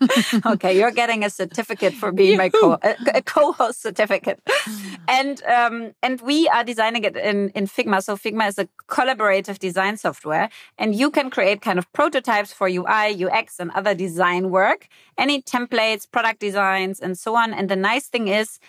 [0.45, 4.39] okay, you're getting a certificate for being my co a, a co-host certificate.
[5.07, 8.01] And um and we are designing it in in Figma.
[8.01, 10.49] So Figma is a collaborative design software
[10.79, 14.87] and you can create kind of prototypes for UI, UX and other design work,
[15.17, 17.53] any templates, product designs and so on.
[17.53, 18.59] And the nice thing is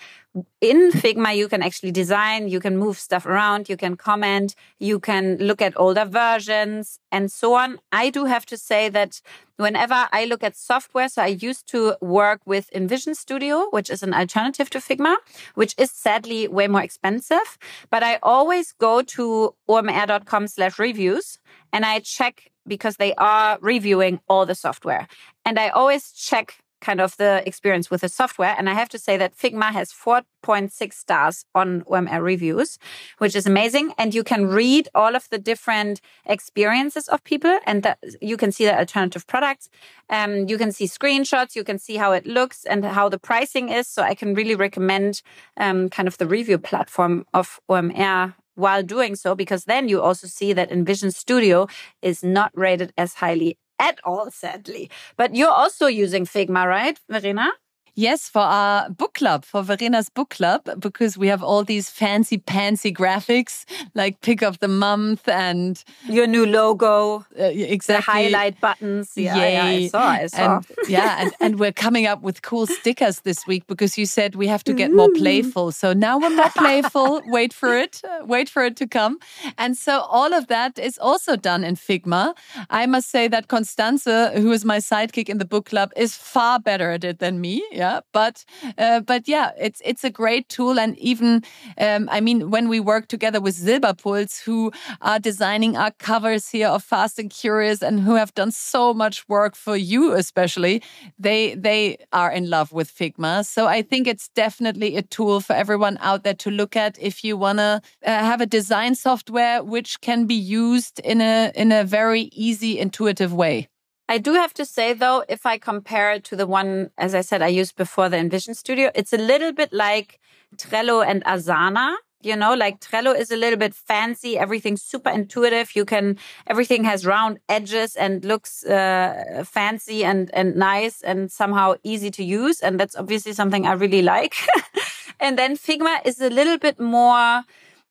[0.61, 4.99] in Figma, you can actually design, you can move stuff around, you can comment, you
[4.99, 7.79] can look at older versions and so on.
[7.93, 9.21] I do have to say that
[9.57, 14.03] whenever I look at software, so I used to work with InVision Studio, which is
[14.03, 15.17] an alternative to Figma,
[15.55, 17.59] which is sadly way more expensive.
[17.91, 21.39] But I always go to omr.com slash reviews
[21.73, 25.07] and I check because they are reviewing all the software.
[25.45, 28.55] And I always check kind of the experience with the software.
[28.57, 32.79] And I have to say that Figma has 4.6 stars on OMR reviews,
[33.19, 33.87] which is amazing.
[33.99, 37.99] And you can read all of the different experiences of people and that
[38.31, 39.69] you can see the alternative products.
[40.09, 43.67] Um, you can see screenshots, you can see how it looks and how the pricing
[43.79, 43.89] is.
[43.89, 45.23] So I can really recommend
[45.57, 50.27] um, kind of the review platform of OMR while doing so, because then you also
[50.27, 51.67] see that InVision Studio
[52.01, 54.91] is not rated as highly at all, sadly.
[55.17, 57.51] But you're also using Figma, right, Verena?
[57.99, 62.37] Yes, for our book club, for Verena's book club, because we have all these fancy
[62.37, 68.61] pantsy graphics like pick of the month and your new logo, uh, exactly, the highlight
[68.61, 69.13] buttons.
[69.17, 70.57] Yeah, yeah, I saw, I saw.
[70.57, 74.35] And, yeah, and, and we're coming up with cool stickers this week because you said
[74.35, 75.73] we have to get more playful.
[75.73, 77.23] So now we're more playful.
[77.29, 79.21] wait for it, wait for it to come.
[79.57, 82.35] And so all of that is also done in Figma.
[82.69, 86.61] I must say that Constanze, who is my sidekick in the book club, is far
[86.61, 87.65] better at it than me.
[87.73, 88.45] Yeah But
[88.79, 91.43] uh, but yeah, it's it's a great tool, and even
[91.79, 96.69] um, I mean, when we work together with Silberpuls, who are designing our covers here
[96.69, 100.83] of Fast and Curious, and who have done so much work for you, especially,
[101.19, 103.45] they they are in love with Figma.
[103.45, 107.25] So I think it's definitely a tool for everyone out there to look at if
[107.25, 111.85] you wanna uh, have a design software which can be used in a in a
[111.85, 113.69] very easy, intuitive way.
[114.09, 117.23] I do have to say though, if I compare it to the one, as I
[117.23, 120.21] said, I used before the InVision Studio, it's a little bit like
[120.57, 121.97] Trello and Asana.
[122.23, 124.39] You know, like Trello is a little bit fancy.
[124.39, 125.77] Everything's super intuitive.
[125.77, 131.75] You can, everything has round edges and looks uh, fancy and, and nice and somehow
[131.85, 132.61] easy to use.
[132.61, 134.35] And that's obviously something I really like.
[135.21, 137.45] and then Figma is a little bit more,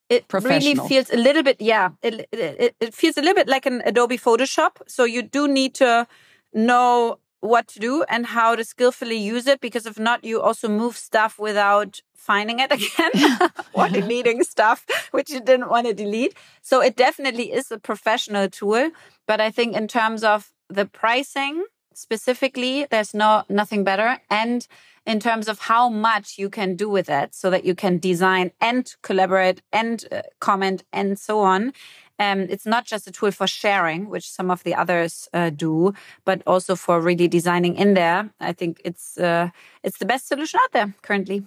[0.10, 3.66] it really feels a little bit yeah it, it, it feels a little bit like
[3.66, 4.78] an adobe photoshop.
[4.88, 6.08] So you do need to
[6.53, 10.68] know what to do and how to skillfully use it because if not you also
[10.68, 16.36] move stuff without finding it again or deleting stuff which you didn't want to delete.
[16.62, 18.91] So it definitely is a professional tool
[19.28, 21.66] but i think in terms of the pricing
[21.97, 24.67] specifically there's no nothing better and
[25.05, 28.51] in terms of how much you can do with it so that you can design
[28.59, 31.73] and collaborate and uh, comment and so on.
[32.17, 35.93] Um, it's not just a tool for sharing, which some of the others uh, do,
[36.23, 38.29] but also for really designing in there.
[38.39, 39.49] I think it's uh,
[39.83, 41.43] it's the best solution out there currently.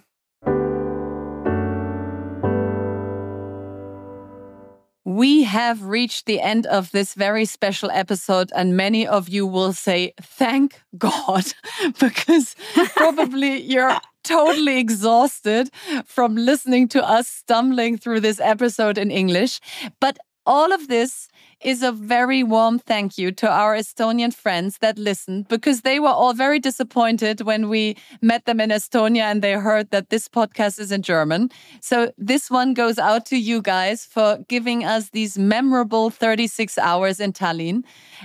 [5.08, 9.72] We have reached the end of this very special episode, and many of you will
[9.72, 11.46] say, Thank God,
[11.98, 12.54] because
[12.94, 15.70] probably you're totally exhausted
[16.04, 19.60] from listening to us stumbling through this episode in English.
[19.98, 21.28] But all of this
[21.60, 26.08] is a very warm thank you to our Estonian friends that listened because they were
[26.08, 30.80] all very disappointed when we met them in Estonia and they heard that this podcast
[30.80, 31.50] is in German.
[31.82, 37.20] So this one goes out to you guys for giving us these memorable 36 hours
[37.20, 37.84] in Tallinn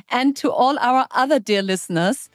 [0.09, 2.29] and to all our other dear listeners.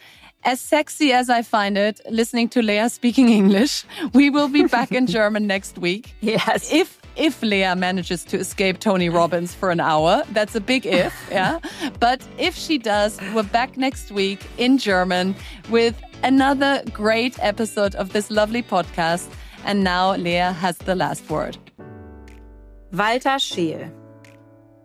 [0.45, 4.93] As sexy as I find it, listening to Lea speaking English, we will be back
[4.93, 6.15] in German next week.
[6.21, 6.73] Yes.
[6.73, 10.23] If if Lea manages to escape Tony Robbins for an hour.
[10.31, 11.59] That's a big if, yeah.
[12.01, 15.35] But if she does, we're back next week in German
[15.69, 19.29] with another great episode of this lovely podcast.
[19.65, 21.59] And now Lea has the last word.
[22.93, 23.91] Walter Scheel.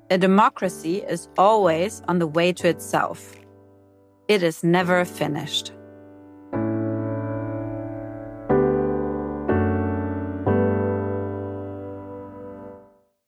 [0.09, 3.35] A democracy is always on the way to itself.
[4.27, 5.71] It is never finished.